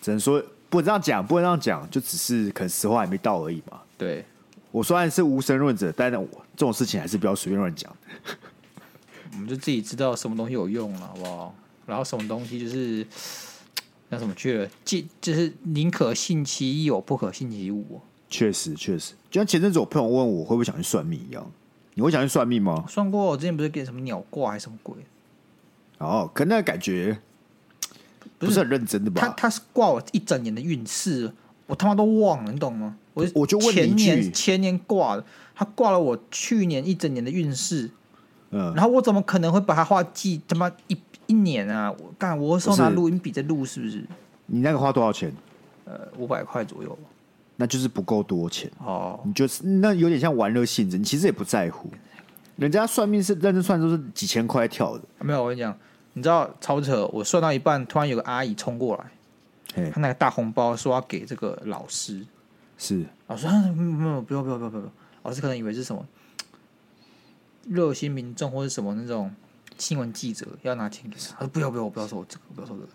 [0.00, 3.80] 只能说不能这样讲，不能这样讲，就只是可能时候还没到而已嘛。
[3.96, 4.24] 对，
[4.72, 7.94] 我虽然是无神论者，但是我这种事情还是不要随便乱讲。
[9.32, 11.54] 我们就自己知道什么东西有用了，好不好？
[11.86, 13.06] 然后什么东西就是。
[14.14, 14.68] 那什么去了？
[14.84, 17.98] 就是宁可信其有，不可信其无。
[18.28, 21.50] 确实，确实，就像前阵子我朋友问我会不会想去算命一样，
[21.94, 22.84] 你会想去算命吗？
[22.86, 24.94] 算过，我之前不是给什么鸟卦还是什么鬼？
[25.96, 27.18] 哦，可那个感觉
[28.38, 29.22] 不是很认真的吧？
[29.22, 31.32] 他他是挂我一整年的运势，
[31.66, 32.94] 我他妈都忘了，你懂吗？
[33.14, 37.90] 我我就问前年前年挂的，他挂了我去年一整年的运势，
[38.50, 40.96] 嗯，然后我怎么可能会把他画记他妈一？
[41.28, 44.04] 一年啊，我干，我手拿录音笔在录，是不是？
[44.46, 45.32] 你那个花多少钱？
[45.84, 46.98] 呃，五百块左右。
[47.56, 49.18] 那就是不够多钱哦。
[49.24, 51.88] 你就是那有点像玩乐性质，你其实也不在乎。
[52.56, 55.04] 人家算命是认真算，都是几千块跳的。
[55.20, 55.74] 没有，我跟你讲，
[56.12, 57.06] 你知道超扯。
[57.12, 62.26] 我算到一半，突然有个阿姨冲过来，他那个大红包说要给这个老师，
[62.82, 64.92] 是老师，没有没有，不要，不要，不要，不要。
[65.22, 66.04] 老师可能以为是什么
[67.68, 69.32] 热心民众或者什么那种。
[69.78, 72.88] 新闻记者要拿钱给他，他说不要不要，我不要说我这个，不要说这个。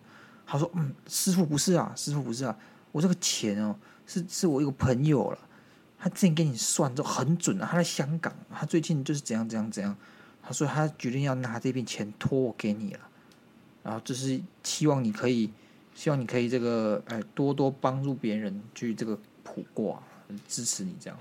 [0.45, 2.55] 他说嗯，师傅不是啊，师傅不是啊，
[2.93, 3.75] 我这个钱哦，
[4.05, 5.39] 是是我一个朋友了，
[5.99, 9.97] 他之前给你算就很准啊，他在香港，他最近就是怎样怎样怎样，
[10.41, 12.99] 他说他决定要拿这笔钱托我给你了，
[13.83, 15.51] 然后就是希望你可以，
[15.93, 19.19] 希望你可以这个哎多多帮助别人去这个
[19.55, 20.01] 卜卦，
[20.47, 21.17] 支持你这样。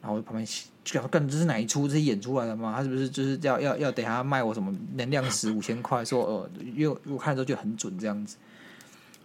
[0.00, 0.46] 然后我旁边
[0.84, 1.88] 就想说，干这是哪一出？
[1.88, 2.74] 这是演出来的吗？
[2.76, 6.04] 他是不是就是要要要等下卖我什么能量石五千块？
[6.04, 8.36] 说呃，因为我看的时候就很准这样子。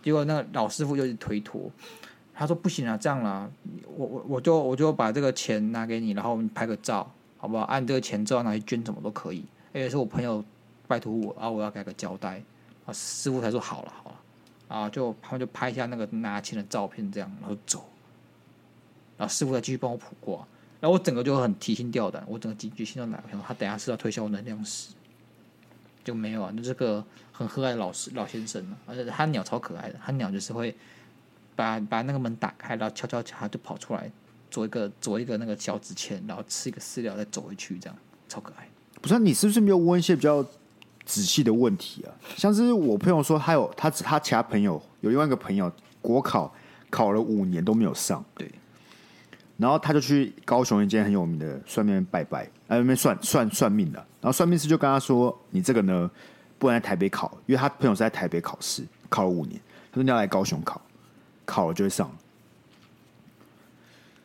[0.02, 1.70] 结果那个老师傅就推脱，
[2.34, 3.48] 他说不行啊，这样啦，
[3.96, 7.66] 我我我就我就把这个钱拿给你，然后我们拍个照，好不好？
[7.66, 9.46] 按这个钱之后拿去捐什么都可以。
[9.74, 10.44] 而且是我朋友
[10.88, 12.42] 拜托我，啊我要给个交代
[12.86, 14.18] 啊，师傅才说好了好了，
[14.76, 17.86] 啊，就他们就拍一下那个拿钱的照片，这样然后走，
[19.22, 20.38] 然后师傅再继续帮我卜卦，
[20.80, 24.94] 然后我整个就很提心吊胆，我整个警觉心都来了，他等下是要推销能量石。
[26.04, 30.76] 就没有啊，那这个很和蔼的老师老先生，而且他鸟超可爱的，他鸟就是会
[31.56, 34.12] 把把那个门打开，然后敲敲敲，他就跑出来，
[34.50, 37.96] 做一个做一个那个小纸钱，然后吃一个饲料，再走回去，这样
[38.28, 38.68] 超可爱。
[39.00, 40.44] 不是、啊、你是不是没有问一些比较
[41.06, 42.10] 仔细的问题啊？
[42.36, 46.52] 像是我朋友说，他有他他其他朋友有另外一个朋友国考
[46.90, 48.52] 考了五年都没有上，对，
[49.62, 54.00] 然后他就去高雄一间很有名的算命拜拜，哎、啊，那边算算算命的。
[54.20, 56.10] 然后算命师就跟他说：“你这个呢，
[56.58, 59.62] 不能在台北考，因为他朋友是在台北考试，考了五年。
[59.92, 60.82] 他说你要来高雄考，
[61.46, 62.12] 考了就会上。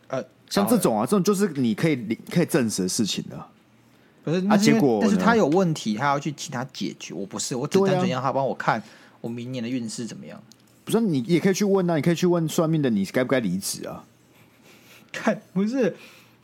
[0.09, 3.47] 呃，像这种啊，这种就是你可以可以证实的事情的。
[4.25, 7.13] 可是，那结果但是他有问题，他要去请他解决。
[7.13, 8.83] 我不是，我只单纯让他帮我看
[9.21, 10.43] 我明年的运势怎么样。
[10.85, 14.03] 不是，你也可以去问啊，你可以去问算命的，你该不该离职啊？
[15.17, 15.97] 看，不是。”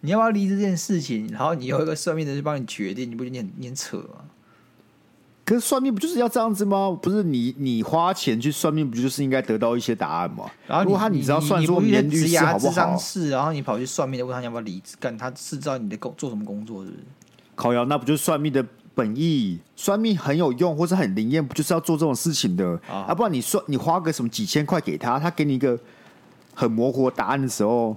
[0.05, 1.29] 你要不要离这件事情？
[1.29, 4.25] 然后你有一个算命的去帮你决定，你不觉得你很你很扯吗？
[5.45, 6.99] 可是算命不就是要这样子吗？
[7.01, 10.51] 不是你你花钱去算命，不就是应该得到一些答案吗？
[10.67, 12.97] 然后如果他你知道算出年运势好不好？
[12.97, 17.05] 是，然后你跑去算命的问他要不要离职，干他是知道你的工做什么工作是不是？
[17.55, 18.67] 靠腰，那不就是算命的
[18.97, 19.61] 本意？
[19.77, 22.69] 算命很有用，或是很灵验，不就是要做这种事情的？
[22.89, 25.79] 啊，啊不然你算你花个什么几千块给他，他给你一个
[26.55, 27.97] 很模糊的答案的时候。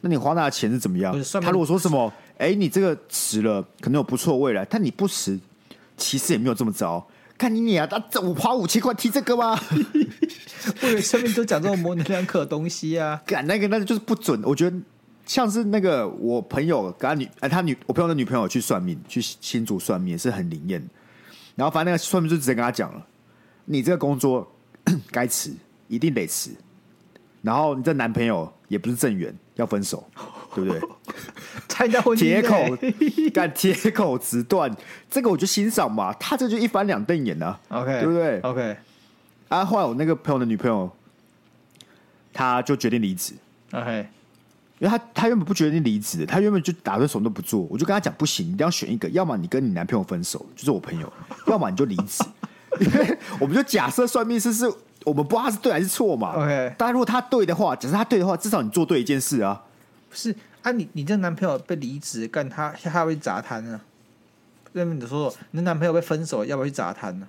[0.00, 1.14] 那你花那钱是怎么样？
[1.42, 5.38] 他如果说什么，哎、欸，你这个辞了，可能有不错未来，但你不辞，
[5.96, 7.06] 其实也没有这么糟。
[7.38, 9.58] 看你你啊，他我花五千块提这个吗？
[10.82, 13.22] 我以为上面都讲这种模棱两可的东西啊。
[13.26, 14.40] 干那个，那个就是不准。
[14.44, 14.76] 我觉得
[15.26, 20.82] 像是那个我朋友跟他女，哎，他女我朋友的女朋友去算命，去新竹算命也是很灵验。
[21.54, 23.06] 然后反正那个算命就直接跟他讲了，
[23.66, 24.46] 你这个工作
[25.10, 25.54] 该辞，
[25.88, 26.50] 一定得辞。
[27.46, 29.34] 然后你这男朋友也不是正缘。
[29.56, 30.06] 要分手，
[30.54, 30.78] 对不对？
[32.14, 32.76] 铁口
[33.32, 34.70] 敢铁口直断，
[35.10, 36.12] 这个我就欣赏嘛。
[36.20, 38.76] 他这就一翻两瞪眼呢、啊、，OK，对不对？OK。
[39.48, 40.90] 啊，后来我那个朋友的女朋友，
[42.34, 43.32] 他就决定离职
[43.72, 44.06] ，OK。
[44.78, 47.62] 因为他他原本不决定离职，他原本就打算什么都不做。
[47.70, 51.06] 我就跟他讲，不行，你一定要选一个，要么你跟你男朋友分手，就是我朋友；
[51.46, 52.22] 要么你就离职。
[52.78, 54.70] 因为我们就假设算命师是。
[55.06, 59.62] 我们不知道他是对还是错嘛？OK，但如果他对的话，假设他对的话，至少你做对一件事啊。
[60.10, 63.80] 不是啊你，你你这男朋友被离职，干他他要去砸摊呢？
[64.72, 67.28] 那么你说说，你的男朋友被分手，要不要去砸摊呢？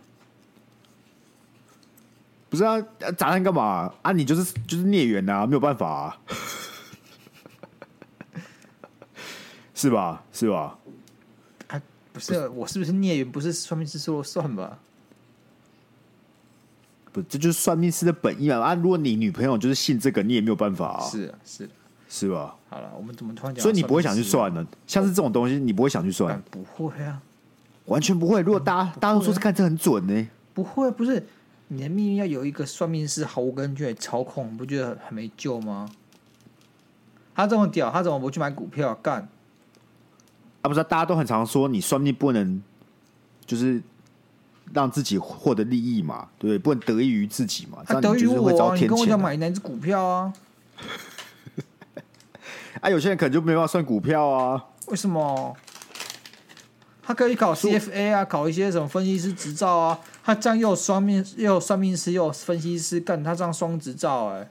[2.49, 2.81] 不是啊，
[3.15, 4.11] 砸摊干嘛啊？
[4.11, 6.17] 你就是就是孽缘啊，没有办法啊，
[9.75, 10.23] 是吧？
[10.33, 10.79] 是吧？
[11.67, 11.79] 啊，
[12.11, 13.31] 不是，不是我是不是孽缘？
[13.31, 14.79] 不是算命师说了算吧？
[17.23, 18.57] 这就是算命师的本意嘛！
[18.59, 21.01] 啊，如果你女朋友就是信这个，你也没有办法啊。
[21.01, 21.69] 是啊，是
[22.09, 22.55] 是吧？
[22.69, 23.61] 好了，我们怎么突然讲？
[23.61, 24.65] 所以你不会想去算呢？
[24.85, 26.41] 像是这种东西，你不会想去算？
[26.49, 27.21] 不会啊，
[27.85, 28.41] 完全不会。
[28.41, 30.27] 如果大家大家都说是看这很准呢？
[30.53, 31.25] 不会，不是
[31.67, 35.89] 你的命运要有一个算命师毫无根据操控，你不觉得很没救吗？
[37.35, 39.27] 他这么屌，他怎么不去买股票干？
[40.61, 42.61] 啊，不是，大家都很常说你算命不能
[43.45, 43.81] 就是。
[44.73, 46.57] 让自己获得利益嘛，对不对？
[46.57, 47.79] 不能得益于自己嘛。
[47.85, 48.75] 他得益于我啊！
[48.75, 50.33] 你跟我讲买哪只股票啊？
[52.81, 54.63] 啊，有些人可能就没办法算股票啊。
[54.87, 55.55] 为什么？
[57.01, 59.99] 他可以考 CFA 啊，考一些什么分析师执照啊。
[60.23, 64.49] 他这样又有双面，又有算命师，又有分析师，干他这样双执照哎、欸。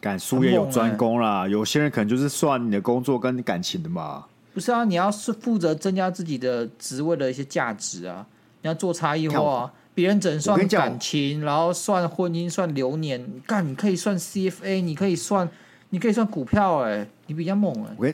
[0.00, 4.24] 干术业有专攻啦，有些人可能就是算你的工作跟感情的嘛。
[4.52, 8.26] 不是啊，你要是负责增加自己的职位的一些价值啊。
[8.62, 13.24] 你要做差异化，别人只能算感情，然后算婚姻，算流年。
[13.46, 15.48] 干，你可以算 CFA，你可以算，
[15.90, 17.94] 你可以算股票，哎，你比较猛哎。
[17.98, 18.12] 我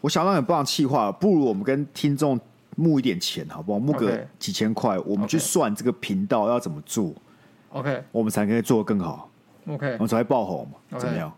[0.00, 2.40] 我想让你帮气话，不如我们跟听众
[2.74, 3.78] 募一点钱，好不好？
[3.78, 7.12] 募个几千块.我们去算这个频道要怎么做
[7.70, 9.30] ，OK，我们才可以做得更好
[9.68, 10.66] ，OK，我们才会爆红.
[10.98, 11.32] 怎么样？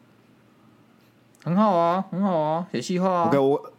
[1.43, 3.29] 很好啊，很好啊，写细话啊。
[3.29, 3.71] OK，我。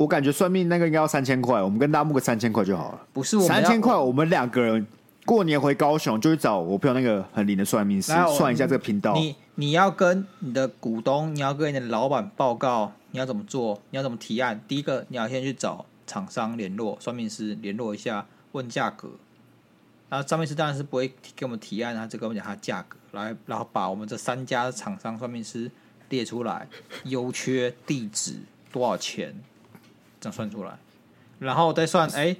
[0.00, 3.06] 我感觉算命那个应该要三千块，我们跟大家募个三千块就好了。
[3.12, 4.86] 不是我三千块，我们两个人
[5.26, 9.12] 过年回高雄就去找我朋友那个很灵的算命师算一下这个频道。
[9.12, 13.78] 你你要跟你的股东，你要跟你的老板报告，你要怎么做？
[13.90, 14.58] 你要怎么提案？
[14.66, 19.10] 第一个，你要先去找厂商联络算命师联络一下，问价格。
[20.08, 25.70] 然后算命师当然是不会给我们提案，他只跟我们讲他价格，来，然后把我们这三家厂商算命师
[26.08, 26.66] 列出来，
[27.04, 28.36] 优缺、地址、
[28.72, 29.34] 多少钱，
[30.20, 30.78] 这样算出来，
[31.38, 32.36] 然后再算，哎。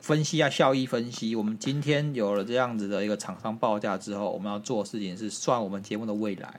[0.00, 1.36] 分析一下效益分析。
[1.36, 6.58] 我们今天有了这样子的一个厂商报价之后，我们要做的事情是算我们节目的未来。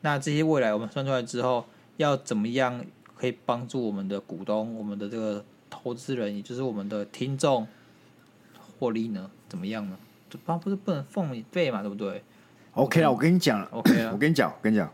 [0.00, 2.82] 那这些未来我们算出来之后，要怎么样
[3.16, 7.66] 可以帮助我们的股东、我们的这个投资人，也就是我们的听众
[8.78, 9.28] 获利呢？
[9.48, 9.98] 怎么样呢？
[10.30, 11.82] 这不不是不能奉免费嘛？
[11.82, 12.22] 对不对
[12.74, 14.90] ？OK 了，我跟你讲了，OK 了，我跟你讲，我跟你讲，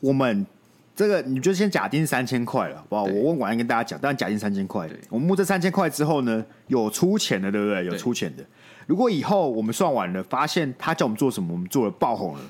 [0.00, 0.46] 我们。
[0.94, 3.04] 这个你就先假定三千块了，好不好？
[3.04, 4.88] 我问完跟大家讲，当然假定三千块。
[5.08, 7.84] 我们募这三千块之后呢，有出钱的，对不对？
[7.86, 8.44] 有出钱的。
[8.86, 12.40] 如果以后我们算完了，发现他叫我们做什么，我们做了爆红了，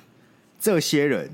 [0.58, 1.30] 这些人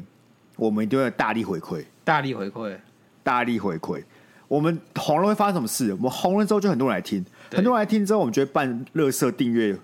[0.56, 2.76] 我们一定要大力回馈，大力回馈，
[3.22, 4.02] 大力回馈。
[4.46, 5.92] 我们红了会发生什么事？
[5.94, 9.74] 我们红了之后就很多人来听，很多人来听之后，我们就会办垃圾订阅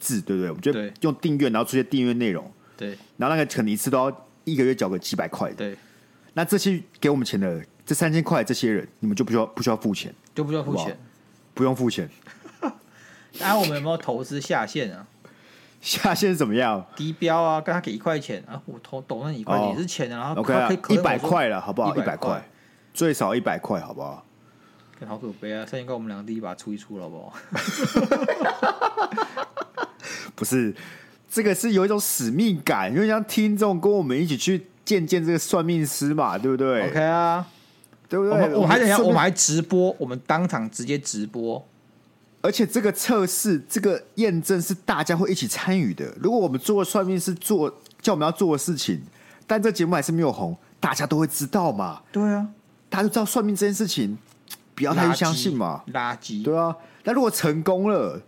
[0.00, 0.48] 制，对不对？
[0.50, 2.96] 我们就用订阅，然后出现订阅内容，对。
[3.16, 5.76] 然后那个可能一次都要一个月缴个几百块，对。
[6.34, 10.96] 那这些给我们钱的这三千块，这些人你们就不需要不需要付钱，就不需要付钱，好
[11.54, 12.08] 不用付钱。
[13.40, 15.06] 那我们有没有投资下线啊？
[15.80, 16.84] 下线是怎么样？
[16.96, 21.96] 低标啊，跟他给一块钱啊，我投抖那一块钱也是钱，然后 OK 啊，一百块了，好不好？
[21.96, 22.48] 一百块，
[22.92, 24.24] 最少一百块，好不好？
[25.06, 25.64] 好可悲啊！
[25.64, 27.32] 三千块，我们两个第一把出一出了，好不好？
[30.34, 30.74] 不是，
[31.30, 34.66] 这个是有一种使命感，因为像听众跟我们一起去。
[34.88, 37.46] 见见这个算命师嘛，对不对？OK 啊，
[38.08, 38.54] 对不对？
[38.54, 41.62] 我，我还想要，我们还直播，我们当场直接直播，
[42.40, 46.10] 而且这个测试、这个验证是大家会一起参与的。
[46.18, 47.70] 如果我们做算命师做
[48.00, 49.02] 叫我们要做的事情，
[49.46, 52.00] 但这节目还是没有红，大家都会知道嘛？
[52.10, 52.48] 对啊，
[52.88, 54.16] 大家都知道算命这件事情，
[54.74, 56.42] 不要太相信嘛，垃圾。
[56.42, 56.74] 对啊，
[57.04, 58.22] 那如果成功了。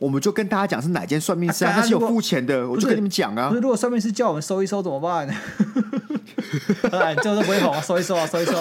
[0.00, 3.50] 我们就跟大家讲是哪间算命师啊，他是有付钱的，我就跟你们讲啊。
[3.52, 5.28] 如果算命师叫我们收一收怎么办？
[6.90, 8.52] 哎，这都不会红啊，收一收啊，收一收。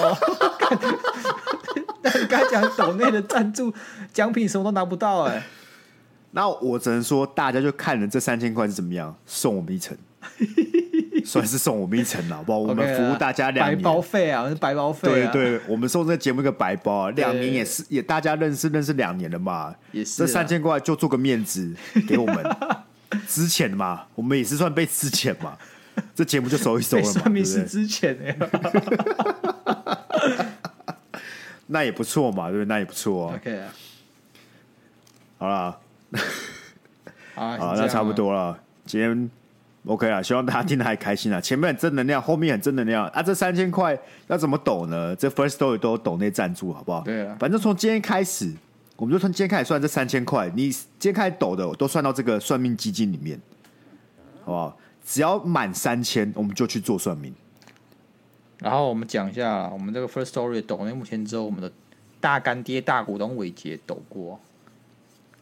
[2.03, 3.73] 但你刚才讲岛内的赞助
[4.13, 5.41] 奖品什么都拿不到哎。
[6.31, 9.97] 那我只能说，大家就看了这三千块是怎么样，送我们一层。
[11.29, 12.57] 算是送我们一层了，好不好？
[12.57, 15.07] 我们服务大家两年，白包费啊，是白包费。
[15.07, 21.75] 对对，我们送这个节目一个白包啊， 两年也是也大家认识认识两年了嘛，也是这三千块就做个面子
[22.07, 22.43] 给我们，
[23.27, 25.55] 之前嘛，我们也是算被之前嘛，
[26.15, 28.35] 这节目就收一收了嘛，算命是之前呀，
[31.67, 32.65] 那也不错嘛，对不对？
[32.65, 33.35] 那也不错啊。
[33.35, 33.61] OK，
[35.37, 35.79] 好了，
[37.35, 38.57] 好，好，那差不多了，
[38.87, 39.29] 今天。
[39.85, 41.39] OK 啊，希望大家听得还开心啊！
[41.39, 43.23] 前面很正能量，后面很正能量啊！
[43.23, 45.15] 这三千块要怎么抖呢？
[45.15, 47.01] 这 First Story 都有抖内赞助，好不好？
[47.01, 48.53] 对啊，反正从今天开始，
[48.97, 53.39] 我们就从今天开始算这三千块，你今天开始抖的都算到这个算命基金里面，
[54.43, 54.77] 好不好？
[55.05, 57.33] 只要满三千，我们就去做算命。
[58.59, 61.71] 然后我们讲一下，我们这个 First Story 抖内目前只有我们的
[62.19, 64.37] 大干爹、大股东伟杰抖过，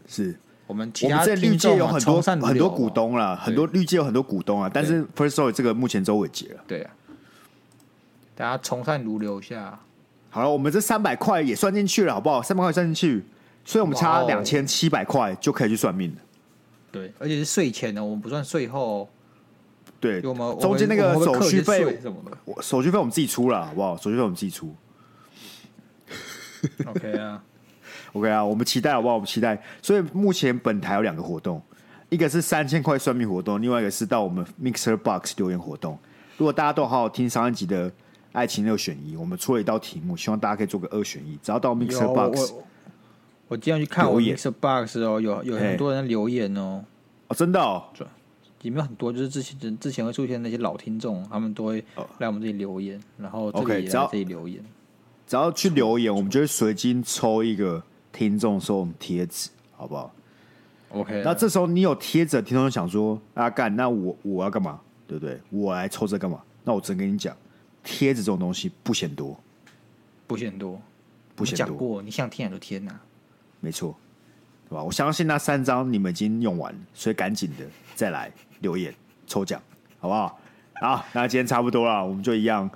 [0.08, 0.40] 是。
[0.68, 6.64] 我们其他绿界有很多很多股东了，很多绿界有很多股东啊，但是 Firstory 这个目前周伟杰了。
[6.68, 6.92] 对啊，
[8.36, 9.80] 大家从善如流一下。
[10.30, 12.42] 好了，我们这三百块也算进去了，好不好？
[12.42, 13.26] 三百块算进去，
[13.64, 16.18] 所以我们差两千七百块就可以去算命了。
[16.92, 19.10] 对，而且是税前的，我们不算税后。
[20.00, 23.96] 对，我们中间那个手续费什么的，手续费我们自己出了，好不好？
[23.96, 24.76] 手续费我们自己出。
[26.86, 27.42] OK 啊。
[28.18, 29.16] OK 啊，我们期待好不好？
[29.16, 29.62] 我们期待。
[29.82, 31.62] 所以目前本台有两个活动，
[32.10, 35.98] 一个是三千块算命活动，另外一个是到我们 Mixer Box 留言活动。
[36.38, 37.92] 如果大家都好好听上一集的
[38.32, 41.38] 爱情六选一，我们出了一道题目，希望大家可以做个二选一。
[41.42, 42.64] 只要到 Mixer Box，我，
[43.48, 46.84] 我今天去看我 Mixer Box 哦，有有很多人留言哦，
[47.28, 47.84] 哦，真的哦，
[48.62, 51.84] 里面很多就是之前之前会出现那些老听众，他们都会
[52.20, 54.64] 来我们这里留言，然后 OK，只要这里留言，
[55.26, 57.84] 只要去留言，我们就会随机抽一个。
[58.12, 60.14] 听众送贴纸，好不好
[60.90, 61.22] ？OK。
[61.24, 64.80] 那这时候你有贴纸，听众想说：“啊，干，那我我要干嘛？
[65.08, 65.40] 对不对？
[65.50, 67.36] 我来抽这干嘛？”那我只能跟你讲，
[67.84, 69.38] 贴纸这种东西不嫌多，
[70.26, 70.82] 不嫌多，
[71.36, 71.66] 不嫌多。
[71.66, 73.00] 讲过，你想贴哪就贴哪？
[73.60, 73.96] 没错，
[74.70, 74.84] 对吧？
[74.84, 78.94] 我相信那三张你们已经用完，所以赶紧的再来留言
[79.26, 79.62] 抽奖，
[80.00, 80.40] 好不好？
[80.82, 82.70] 好，那今天差不多了，我们就一样。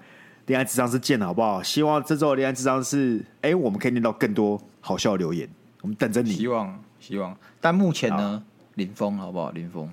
[0.47, 1.61] 恋爱智商是见了，好不好？
[1.61, 5.47] 希望这周恋爱智商是，哎，我们可以念到更多好笑留言，
[5.81, 6.31] 我们等着你。
[6.31, 8.43] 希望希望，但目前呢，
[8.75, 9.51] 林峰好不好？
[9.51, 9.89] 林峰，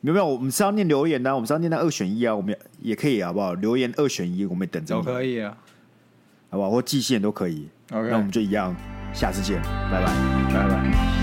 [0.00, 3.52] 没有没有，我们是要念留言的、啊，我们是要念到二选一啊，我们也，可以好不好？
[3.54, 4.94] 留言二选一，我们也等着。
[4.94, 5.56] 都可以啊，
[6.50, 6.70] 好不好？
[6.70, 7.68] 或寄信都可以。
[7.90, 8.74] OK，那我们就一样，
[9.12, 9.60] 下次见，
[9.90, 10.06] 拜拜，
[10.52, 11.21] 拜拜。